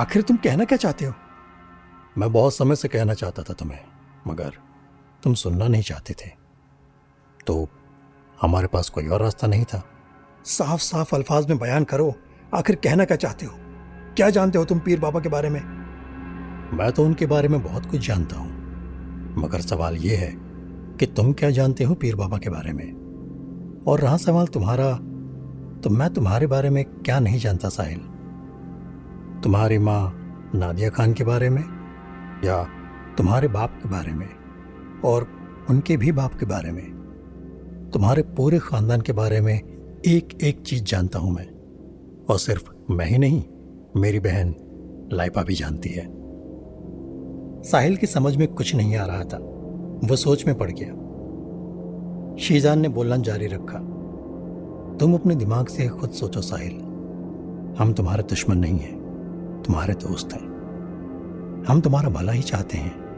[0.00, 1.14] आखिर तुम कहना क्या चाहते हो?
[2.18, 3.78] मैं बहुत समय से कहना चाहता था तुम्हें
[4.26, 4.52] मगर
[5.22, 6.30] तुम सुनना नहीं चाहते थे।
[7.46, 7.68] तो
[8.42, 9.82] हमारे पास कोई और रास्ता नहीं था।
[10.44, 12.14] साफ़ साफ़ अल्फाज में बयान करो
[12.54, 13.52] आखिर कहना क्या चाहते हो?
[14.16, 15.60] क्या जानते हो तुम पीर बाबा के बारे में?
[16.72, 18.50] मैं तो उनके बारे में बहुत कुछ जानता हूँ
[19.38, 20.32] मगर सवाल यह है
[20.96, 22.88] कि तुम क्या जानते हो पीर बाबा के बारे में?
[23.86, 24.92] और रहा सवाल तुम्हारा
[25.80, 27.98] तो मैं तुम्हारे बारे में क्या नहीं जानता साहिल?
[29.42, 30.12] तुम्हारी माँ
[30.54, 31.79] नादिया खान के बारे में?
[32.44, 32.68] या
[33.18, 34.28] तुम्हारे बाप के बारे में
[35.04, 35.28] और
[35.70, 37.00] उनके भी बाप के बारे में,
[37.92, 39.60] तुम्हारे पूरे खानदान के बारे में
[40.06, 41.46] एक एक चीज़ जानता हूँ मैं।
[42.30, 43.44] और सिर्फ़ मैं ही नहीं,
[43.96, 44.54] मेरी बहन
[45.12, 46.06] लाइपा भी जानती है।
[47.62, 49.38] साहिल की समझ में कुछ नहीं आ रहा था।
[50.04, 50.92] वो सोच में पड़ गया।
[52.36, 53.78] शीजान ने बोलना जारी रखा,
[54.96, 56.76] तुम अपने दिमाग से खुद सोचो साहिल।
[57.78, 59.00] हम तुम्हारे दुश्मन नहीं हैं,
[59.66, 60.49] तुम्हारे दोस्त हैं।
[61.68, 63.10] हम तुम्हारा भला ही चाहते हैं।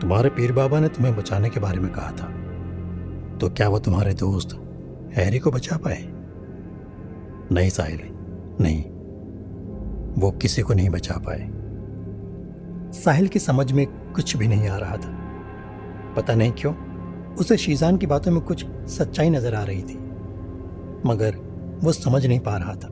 [0.00, 2.26] तुम्हारे पीर बाबा ने तुम्हें बचाने के बारे में कहा था।
[3.38, 4.48] तो क्या वो तुम्हारे दोस्त
[5.16, 6.04] हैरी को बचा पाए?
[7.52, 8.00] नहीं साहिल,
[8.60, 8.84] नहीं।
[10.22, 11.50] वो किसी को नहीं बचा पाए।
[12.92, 15.18] साहिल की समझ में कुछ भी नहीं आ रहा था।
[16.16, 16.74] पता नहीं क्यों,
[17.34, 19.98] उसे शीजान की बातों में कुछ सच्चाई नज़र आ रही थी।
[21.06, 21.36] मगर
[21.84, 22.88] वो समझ नहीं पा रहा था।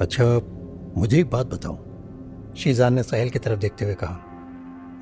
[0.00, 0.40] अच्छा
[1.00, 1.83] मुझे एक बात बताओ।
[2.56, 4.18] शीजान ने साहिल की तरफ़ देखते हुए कहा,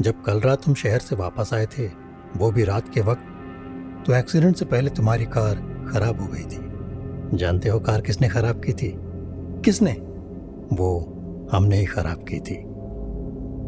[0.00, 1.86] जब कल रात तुम शहर से वापस आए थे,
[2.36, 3.22] वो भी रात के वक्त
[4.07, 5.55] तो एक्सीडेंट से पहले तुम्हारी कार
[5.92, 8.94] खराब हो गई थी। जानते हो कार किसने खराब की थी?
[9.64, 9.92] किसने?
[10.72, 11.18] वो
[11.53, 12.55] हमने ही खराब की थी।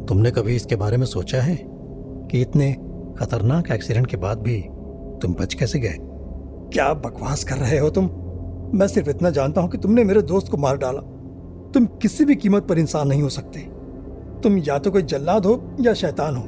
[0.07, 1.57] तुमने कभी इसके बारे में सोचा है
[2.31, 2.73] कि इतने
[3.19, 4.61] खतरनाक एक्सीडेंट के बाद भी
[5.23, 5.97] तुम बच कैसे गए?
[6.73, 8.05] क्या बकवास कर रहे हो तुम?
[8.79, 11.01] मैं सिर्फ़ इतना जानता हूँ कि तुमने मेरे दोस्त को मार डाला।
[11.75, 13.74] तुम किसी भी कीमत पर इंसान नहीं हो सकते।
[14.45, 16.45] तुम या तो कोई जल्लाद हो या शैतान हो।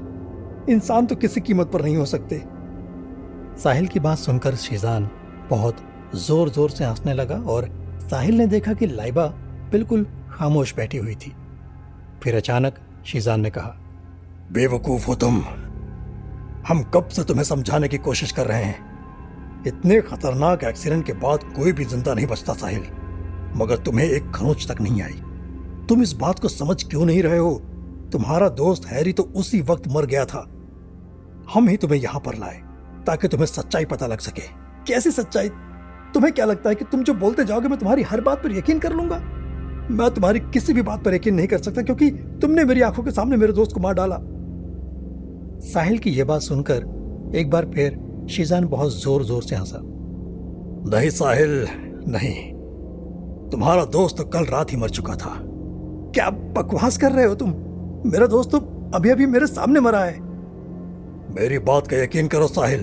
[0.72, 2.42] इंसान तो किसी कीमत पर नहीं हो सकते।
[3.62, 5.09] साहिल की बात सुनकर शीजान
[5.51, 5.76] बहुत
[6.16, 7.68] ज़ोर ज़ोर से हंसने लगा और
[8.01, 9.26] साहिल ने देखा कि लाइबा
[9.72, 11.32] बिल्कुल खामोश बैठी हुई थी।
[12.22, 13.76] फिर अचानक शीजान ने कहा,
[14.53, 15.40] बेवकूफ़ हो तुम।
[16.68, 19.64] हम कब से तुम्हें समझाने की कोशिश कर रहे हैं?
[19.66, 22.82] इतने खतरनाक एक्सीडेंट के बाद कोई भी ज़िंदा नहीं बचता साहिल।
[23.57, 25.22] मगर तुम्हें एक खरोच तक नहीं आई।
[25.88, 27.55] तुम इस बात को समझ क्यों नहीं रहे हो?
[28.12, 30.40] तुम्हारा दोस्त हैरी तो उसी वक्त मर गया था।
[31.54, 32.61] हम ही तुम्हें यहाँ पर लाए,
[33.07, 34.42] ताकि तुम्हें सच्चाई पता लग सके।
[34.86, 35.48] कैसी सच्चाई?
[36.14, 38.78] तुम्हें क्या लगता है कि तुम जो बोलते जाओगे, मैं तुम्हारी हर बात पर यकीन
[38.78, 39.18] कर लूँगा?
[39.90, 42.11] मैं तुम्हारी किसी भी बात पर यकीन नहीं कर सकता, क्योंकि
[42.42, 44.18] तुमने मेरी आँखों के सामने मेरे दोस्त को मार डाला।
[45.64, 47.98] साहिल की यह बात सुनकर एक बार फिर
[48.30, 49.80] शीजान बहुत ज़ोर ज़ोर से हंसा।
[50.90, 51.66] नहीं साहिल,
[52.09, 52.52] नहीं।
[53.50, 55.34] तुम्हारा दोस्त तो कल रात ही मर चुका था।
[56.14, 57.50] क्या बकवास कर रहे हो तुम?
[58.05, 60.20] मेरा दोस्त तो अभी अभी मेरे सामने मरा है।
[61.34, 62.82] मेरी बात का यकीन करो साहिल।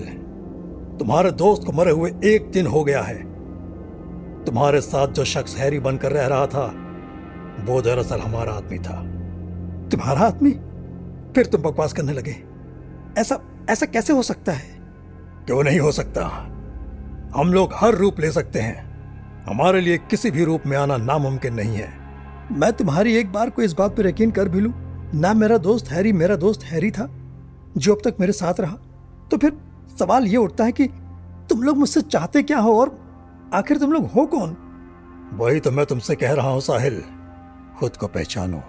[0.98, 3.34] तुम्हारे दोस्त को मरे हुए एक दिन हो गया है।
[4.44, 6.64] तुम्हारे साथ जो शख्स हैरी बनकर रह रहा था
[7.60, 9.02] वो दरअसल हमारा आदमी था।
[9.88, 10.50] तुम्हारा आदमी?
[11.34, 12.36] फिर तुम बकवास करने लगे।
[13.18, 14.78] ऐसा ऐसा कैसे हो सकता है?
[15.46, 16.26] क्यों नहीं हो सकता?
[17.36, 18.94] हम लोग हर रूप ले सकते हैं।
[19.48, 21.92] हमारे लिए किसी भी रूप में आना नामुमकिन नहीं है।
[22.52, 24.72] मैं तुम्हारी एक बार को इस बात पर यकीन कर भी लू
[25.14, 27.08] ना मेरा दोस्त हैरी मेरा दोस्त हैरी था
[27.76, 28.76] जो अब तक मेरे साथ रहा।
[29.30, 29.52] तो फिर
[29.98, 30.86] सवाल ये उठता है कि
[31.48, 32.98] तुम लोग मुझसे चाहते क्या हो और
[33.54, 34.56] आखिर तुम लोग हो कौन?
[35.32, 37.02] वही तो मैं तुमसे कह रहा हूँ साहिल
[37.78, 38.62] खुद को पहचानो।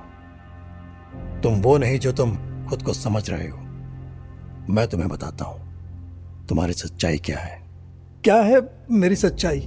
[1.44, 2.36] तुम वो नहीं जो तुम
[2.68, 3.58] खुद को समझ रहे हो।
[4.74, 7.62] मैं तुम्हें बताता हूँ तुम्हारी सच्चाई क्या है।
[8.24, 9.60] क्या है मेरी सच्चाई?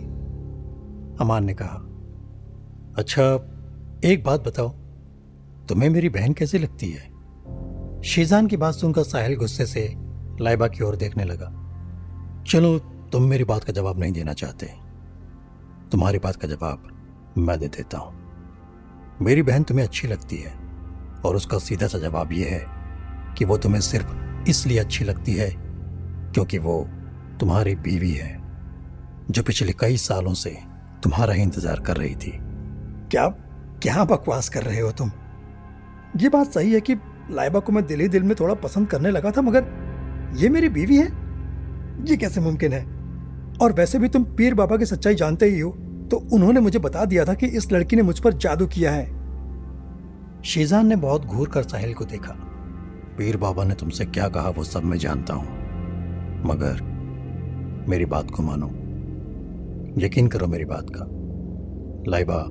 [1.20, 1.84] अमान ने कहा
[2.98, 3.24] अच्छा
[4.04, 4.74] एक बात बताओ
[5.68, 7.00] तुम्हें मेरी बहन कैसी लगती है?
[8.02, 9.94] शीजान की बात सुनकर साहिल गुस्से से
[10.40, 11.46] लाइबा की ओर देखने लगा।
[12.48, 12.78] चलो,
[13.12, 14.66] तुम मेरी बात का जवाब नहीं देना चाहते।
[15.92, 16.88] तुम्हारी बात का जवाब
[17.38, 18.14] मैं दे देता हूँ।
[19.22, 20.52] मेरी बहन तुम्हें अच्छी लगती है
[21.24, 22.64] और उसका सीधा सा जवाब यह है
[23.34, 24.16] कि वो तुम्हें सिर्फ़
[24.48, 25.50] इसलिए अच्छी लगती है
[26.32, 26.88] क्योंकि वो
[27.40, 28.36] तुम्हारी बीवी है,
[29.30, 30.58] जो पिछले कई सालों से
[31.02, 32.32] तुम्हारा ही इंतज़ार कर रही थी।
[33.10, 33.28] क्या
[33.82, 35.10] क्या बकवास कर रहे हो तुम?
[36.18, 36.94] ये बात सही है कि
[37.30, 40.68] लाइबा को मैं दिल ही दिल में थोड़ा पसंद करने लगा था, मगर ये मेरी
[40.68, 41.06] बीवी है।
[42.04, 42.84] ये कैसे मुमकिन है?
[43.62, 45.70] और वैसे भी तुम पीर बाबा की सच्चाई जानते ही हो
[46.10, 49.06] तो उन्होंने मुझे बता दिया था कि इस लड़की ने मुझ पर जादू किया है।
[50.42, 52.34] शीजान ने बहुत घूर कर साहिल को देखा।
[53.18, 55.46] पीर बाबा ने तुमसे क्या कहा वो सब मैं जानता हूँ।
[56.44, 56.80] मगर
[57.88, 58.66] मेरी बात को मानो।
[59.98, 61.04] यकीन करो मेरी बात का।
[62.10, 62.42] लाइबा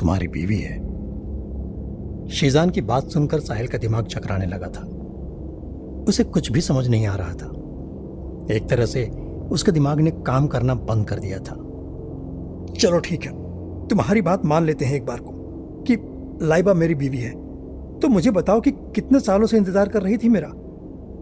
[0.00, 0.93] तुम्हारी बीवी है।
[2.30, 4.82] शीजान की बात सुनकर साहिल का दिमाग चकराने लगा था।
[6.08, 7.46] उसे कुछ भी समझ नहीं आ रहा था।
[8.54, 9.04] एक तरह से
[9.50, 11.54] उसके दिमाग ने काम करना बंद कर दिया था।
[12.72, 13.32] चलो ठीक है,
[13.88, 15.32] तुम्हारी बात मान लेते हैं एक बार को
[15.88, 15.96] कि
[16.46, 17.32] लाइबा मेरी बीवी है।
[18.00, 20.50] तो मुझे बताओ कि कितने सालों से इंतज़ार कर रही थी मेरा?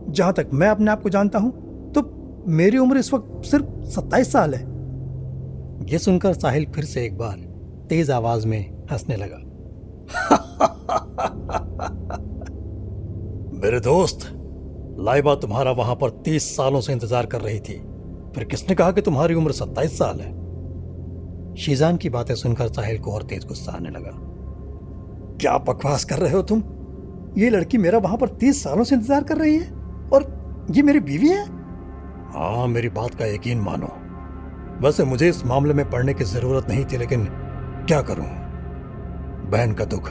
[0.08, 2.02] जहाँ तक मैं अपने आप को जानता हूँ तो
[2.48, 4.62] मेरी उम्र इस वक्त सिर्फ़ सत्ताईस साल है।
[5.92, 7.36] यह सुनकर साहिल फिर से एक बार
[7.90, 10.38] तेज आवाज़ में हंसने लगा।
[13.62, 14.18] मेरे दोस्त,
[14.98, 17.74] लाइबा तुम्हारा वहाँ पर तीस सालों से इंतज़ार कर रही थी।
[18.34, 20.30] फिर किसने कहा कि तुम्हारी उम्र सत्ताईस साल है?
[21.54, 24.12] शीजान की बातें सुनकर साहिल को और तेज गुस्सा आने लगा।
[25.40, 26.62] क्या बकवास कर रहे हो तुम?
[27.38, 29.70] ये लड़की मेरा वहाँ पर तीस सालों से इंतज़ार कर रही है,
[30.12, 31.44] और ये मेरी बीवी है?
[32.34, 33.88] हाँ मेरी बात का यकीन मानो।
[34.80, 37.24] वैसे मुझे इस मामले में पढ़ने की ज़रूरत नहीं थी, लेकिन
[37.88, 38.26] क्या करूँ?
[39.50, 40.10] बहन का दुख।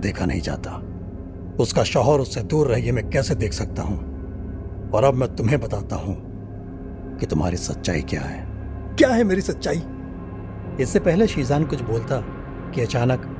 [0.00, 0.82] देखा नहीं जाता।
[1.60, 3.98] उसका शौहर उससे दूर रहिए मैं कैसे देख सकता हूँ?
[4.90, 6.16] और अब मैं तुम्हें बताता हूँ
[7.20, 8.44] कि तुम्हारी सच्चाई क्या है।
[8.98, 9.82] क्या है मेरी सच्चाई?
[10.80, 12.20] इससे पहले शीजान कुछ बोलता
[12.74, 13.32] कि अचानक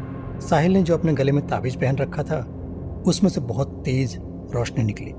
[0.42, 2.38] साहिल ने जो अपने गले में ताबीज पहन रखा था
[3.06, 4.16] उसमें से बहुत तेज
[4.54, 5.12] रोशनी निकली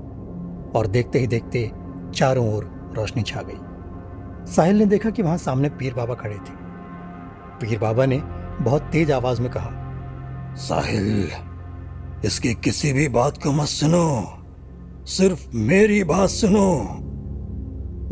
[0.78, 1.70] और देखते ही देखते
[2.14, 6.56] चारों ओर रोशनी छा गई। साहिल ने देखा कि वहाँ सामने पीर बाबा खड़े थे।
[7.60, 8.18] पीर बाबा ने
[8.60, 9.70] बहुत तेज आवाज़ में कहा
[10.56, 11.28] साहिल,
[12.24, 14.04] इसकी किसी भी बात को मत सुनो।
[15.06, 16.68] सिर्फ़ मेरी बात सुनो।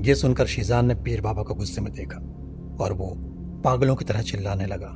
[0.02, 2.18] ये सुनकर शीजान ने पीर बाबा को गुस्से में देखा
[2.84, 3.14] और वो
[3.64, 4.94] पागलों की तरह चिल्लाने लगा।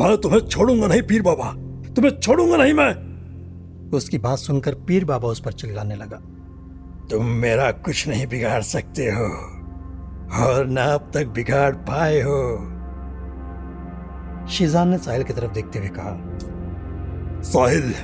[0.00, 1.52] मैं तुम्हें छोड़ूँगा नहीं पीर बाबा।
[1.94, 6.16] तुम्हें छोड़ूँगा नहीं मैं। उसकी बात सुनकर पीर बाबा उस पर चिल्लाने लगा।
[7.10, 9.26] तुम मेरा कुछ नहीं बिगाड़ सकते हो,
[10.38, 12.40] और ना अब तक बिगाड़ पाए हो।
[14.48, 16.10] शीजान ने साहिल की तरफ़ देखते हुए कहा
[17.42, 17.94] साहिल,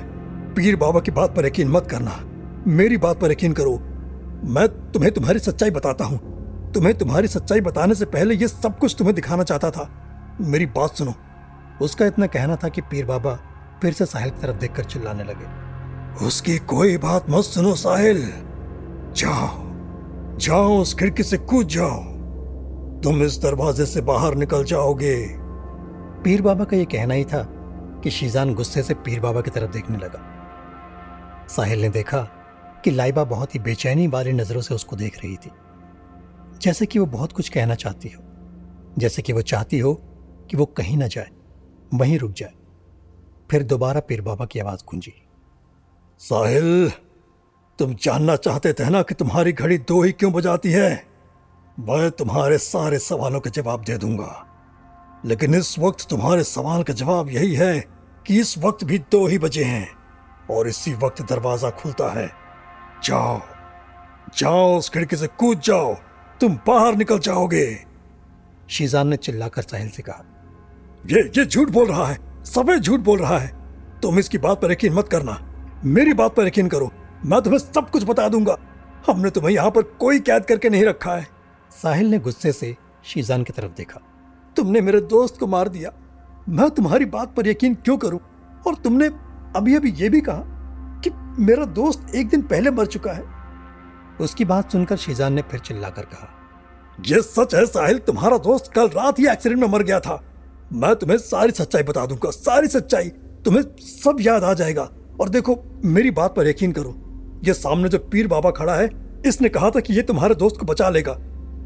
[0.56, 2.20] पीर बाबा की बात पर यकीन मत करना।
[2.66, 3.78] मेरी बात पर यकीन करो।
[4.44, 6.34] मैं तुम्हें तुम्हारी सच्चाई बताता हूँ।
[6.72, 9.90] तुम्हें तुम्हारी सच्चाई बताने से पहले यह सब कुछ तुम्हें दिखाना चाहता था।
[10.40, 11.14] मेरी बात सुनो।
[11.82, 13.38] उसका इतना कहना था कि पीर बाबा
[13.82, 15.64] फिर से साहिल की तरफ़ देखकर चिल्लाने लगे।
[16.26, 18.32] उसकी कोई बात मत सुनो साहिल।
[19.16, 19.48] जाओ।
[20.38, 22.04] जाओ उस खिड़की से कूद जाओ।
[23.00, 25.26] तुम इस दरवाजे से बाहर निकल जाओगे।
[26.24, 27.50] पीर बाबा का यह कहना ही था
[28.04, 30.20] कि शीजान गुस्से से पीर बाबा की तरफ़ देखने लगा।
[31.48, 32.20] साहिल ने देखा
[32.84, 35.50] कि लाइबा बहुत ही बेचैनी वाली नज़रों से उसको देख रही थी।
[36.58, 38.22] जैसे कि वो बहुत कुछ कहना चाहती हो।
[38.98, 39.94] जैसे कि वो चाहती हो
[40.50, 41.30] कि वो कहीं ना जाए,
[41.94, 42.52] वहीं रुक जाए।
[43.50, 45.12] फिर दोबारा पीर बाबा की आवाज़ गूंजी।
[46.18, 46.92] साहिल,
[47.78, 51.06] तुम जानना चाहते थे ना कि तुम्हारी घड़ी दो ही क्यों बजाती है?
[51.80, 54.46] मैं तुम्हारे सारे सवालों के जवाब दे दूँगा।
[55.24, 57.93] लेकिन इस वक्त तुम्हारे सवाल का जवाब यही है
[58.26, 59.88] कि इस वक्त भी दो ही बजे हैं
[60.50, 62.26] और इसी वक्त दरवाज़ा खुलता है।
[63.04, 63.40] जाओ
[64.38, 65.94] जाओ उस खिड़की से कूद जाओ
[66.40, 67.66] तुम बाहर निकल जाओगे।
[68.68, 70.24] शीजान ने चिल्लाकर साहिल से कहा
[71.04, 73.52] ये ये झूठ बोल रहा है सफ़ेद झूठ बोल रहा है।
[74.02, 75.38] तुम इसकी बात पर यकीन मत करना
[75.86, 76.90] मेरी बात पर यकीन करो
[77.26, 78.56] मैं तुम्हें सब कुछ बता दूँगा।
[79.06, 81.26] हमने तुम्हें यहाँ पर कोई कैद करके नहीं रखा है।
[81.72, 84.00] साहिल ने गुस्से से शीजान की तरफ़ देखा।
[84.56, 85.90] तुमने मेरे दोस्त को मार दिया
[86.48, 88.18] मैं तुम्हारी बात पर यकीन क्यों करूँ?
[88.66, 89.06] और तुमने
[89.56, 90.42] अभी अभी ये भी कहा
[91.00, 91.10] कि
[91.42, 93.22] मेरा दोस्त एक दिन पहले मर चुका है।
[94.20, 96.28] उसकी बात सुनकर शीजान ने फिर चिल्लाकर कहा
[97.06, 100.22] यह सच है साहिल, तुम्हारा दोस्त कल रात ही एक्सीडेंट में मर गया था।
[100.72, 103.08] मैं तुम्हें सारी सच्चाई बता दूँगा, सारी सच्चाई।
[103.44, 104.88] तुम्हें सब याद आ जाएगा।
[105.20, 106.94] और देखो, मेरी बात पर यकीन करो,
[107.44, 108.88] ये सामने जो पीर बाबा खड़ा है,
[109.26, 111.18] इसने कहा था कि ये तुम्हारे दोस्त को बचा लेगा।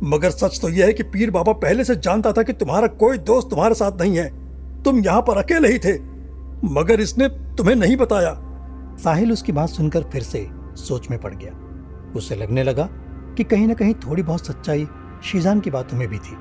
[0.02, 3.18] मगर सच तो यह है कि पीर बाबा पहले से जानता था कि तुम्हारा कोई
[3.18, 4.47] दोस्त तुम्हारे साथ नहीं है।
[4.88, 5.98] तुम यहाँ पर अकेले ही थे।
[6.64, 8.30] मगर इसने तुम्हें नहीं बताया।
[8.96, 10.46] साहिल उसकी बात सुनकर फिर से
[10.78, 11.52] सोच में पड़ गया।
[12.16, 12.88] उसे लगने लगा
[13.36, 14.86] कि कहीं ना कहीं थोड़ी बहुत सच्चाई
[15.24, 16.36] शीजान की बातों में भी थी।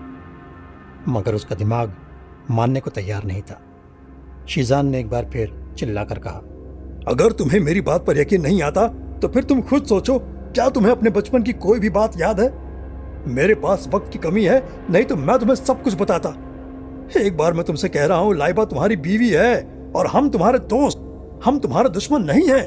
[1.09, 1.95] मगर उसका दिमाग
[2.51, 3.59] मानने को तैयार नहीं था।
[4.49, 6.41] शीजान ने एक बार फिर चिल्लाकर कहा
[7.07, 8.87] अगर तुम्हें मेरी बात पर यकीन नहीं आता
[9.21, 12.49] तो फिर तुम खुद सोचो क्या तुम्हें अपने बचपन की कोई भी बात याद है?
[13.27, 16.29] मेरे पास वक्त की कमी है नहीं तो मैं तुम्हें सब कुछ बताता।
[17.17, 20.97] एक बार मैं तुमसे कह रहा हूँ, लाइबा तुम्हारी बीवी है और हम तुम्हारे दोस्त,
[21.45, 22.61] हम तुम्हारे दुश्मन नहीं है।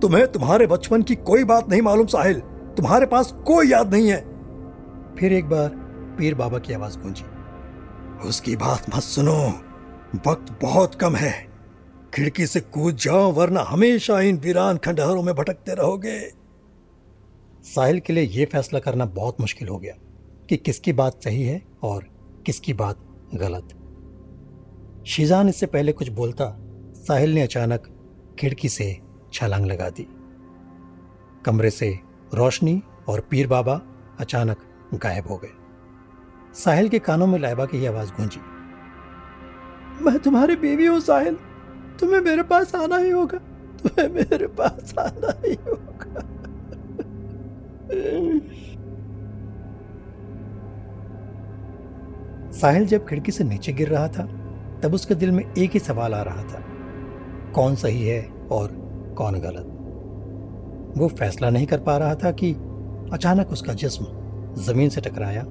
[0.00, 2.40] तुम्हें तुम्हारे बचपन की कोई बात नहीं मालूम साहिल,
[2.76, 4.20] तुम्हारे पास कोई याद नहीं है।
[5.18, 5.68] फिर एक बार
[6.18, 7.24] पीर बाबा की आवाज़ गूंजी,
[8.28, 9.38] उसकी बात मत सुनो,
[10.26, 11.32] वक्त बहुत कम है।
[12.14, 16.18] खिड़की से कूद जाओ, वरना हमेशा इन वीरान खंडहरों में भटकते रहोगे।
[17.64, 19.94] साहिल के लिए यह फैसला करना बहुत मुश्किल हो गया
[20.48, 22.04] कि किसकी बात सही है और
[22.46, 23.04] किसकी बात
[23.34, 23.74] गलत।
[25.06, 26.56] शीजान इससे पहले कुछ बोलता,
[26.94, 27.82] साहिल ने अचानक
[28.38, 29.00] खिड़की से
[29.32, 30.06] छलांग लगा दी।
[31.44, 31.98] कमरे से
[32.34, 33.82] रोशनी और पीर बाबा
[34.20, 34.56] अचानक
[34.94, 35.50] गायब हो गए।
[36.54, 38.40] साहिल के कानों में लाइबा की आवाज़ गूंजी।
[40.04, 41.34] मैं तुम्हारी बीवी हूँ साहिल।
[42.00, 43.38] तुम्हें मेरे पास आना ही होगा।
[43.78, 46.20] तुम्हें मेरे पास आना ही होगा।
[52.60, 54.24] साहिल जब खिड़की से नीचे गिर रहा था,
[54.82, 56.62] तब उसके दिल में एक ही सवाल आ रहा था,
[57.54, 58.72] कौन सही है और
[59.18, 59.74] कौन गलत?
[60.98, 62.52] वो फैसला नहीं कर पा रहा था कि
[63.12, 64.06] अचानक उसका जिस्म
[64.62, 65.42] ज़मीन से टकराया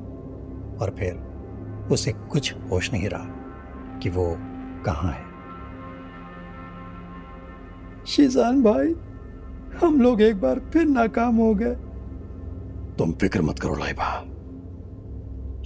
[0.82, 4.26] और फिर उसे कुछ होश नहीं रहा कि वो
[4.86, 5.26] कहाँ है।
[8.06, 8.96] शीजान भाई,
[9.82, 11.76] हम लोग एक बार फिर नाकाम हो गए।
[12.98, 14.24] तुम फ़िक्र मत करो, लाइबा।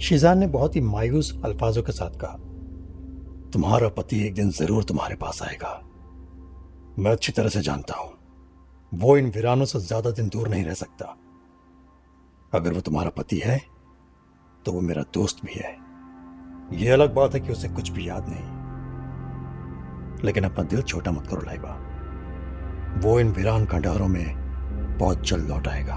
[0.02, 2.36] शीजान ने बहुत ही मायूस अल्फाजों के साथ कहा,
[3.52, 5.80] तुम्हारा पति एक दिन ज़रूर तुम्हारे पास आएगा।
[6.98, 8.10] मैं अच्छी तरह से जानता हूँ।
[8.92, 11.16] वो इन वीरानों से ज़्यादा दिन दूर नहीं रह सकता।
[12.52, 13.60] अगर वो तुम्हारा पति है
[14.64, 15.76] तो वो मेरा दोस्त भी है।
[16.76, 18.46] ये अलग बात है कि उसे कुछ भी याद नहीं।
[20.24, 21.78] लेकिन अपना दिल छोटा मत करो, लाइबा।
[23.02, 25.96] वो इन वीरान खंडहरों में बहुत जल्द लौट आएगा।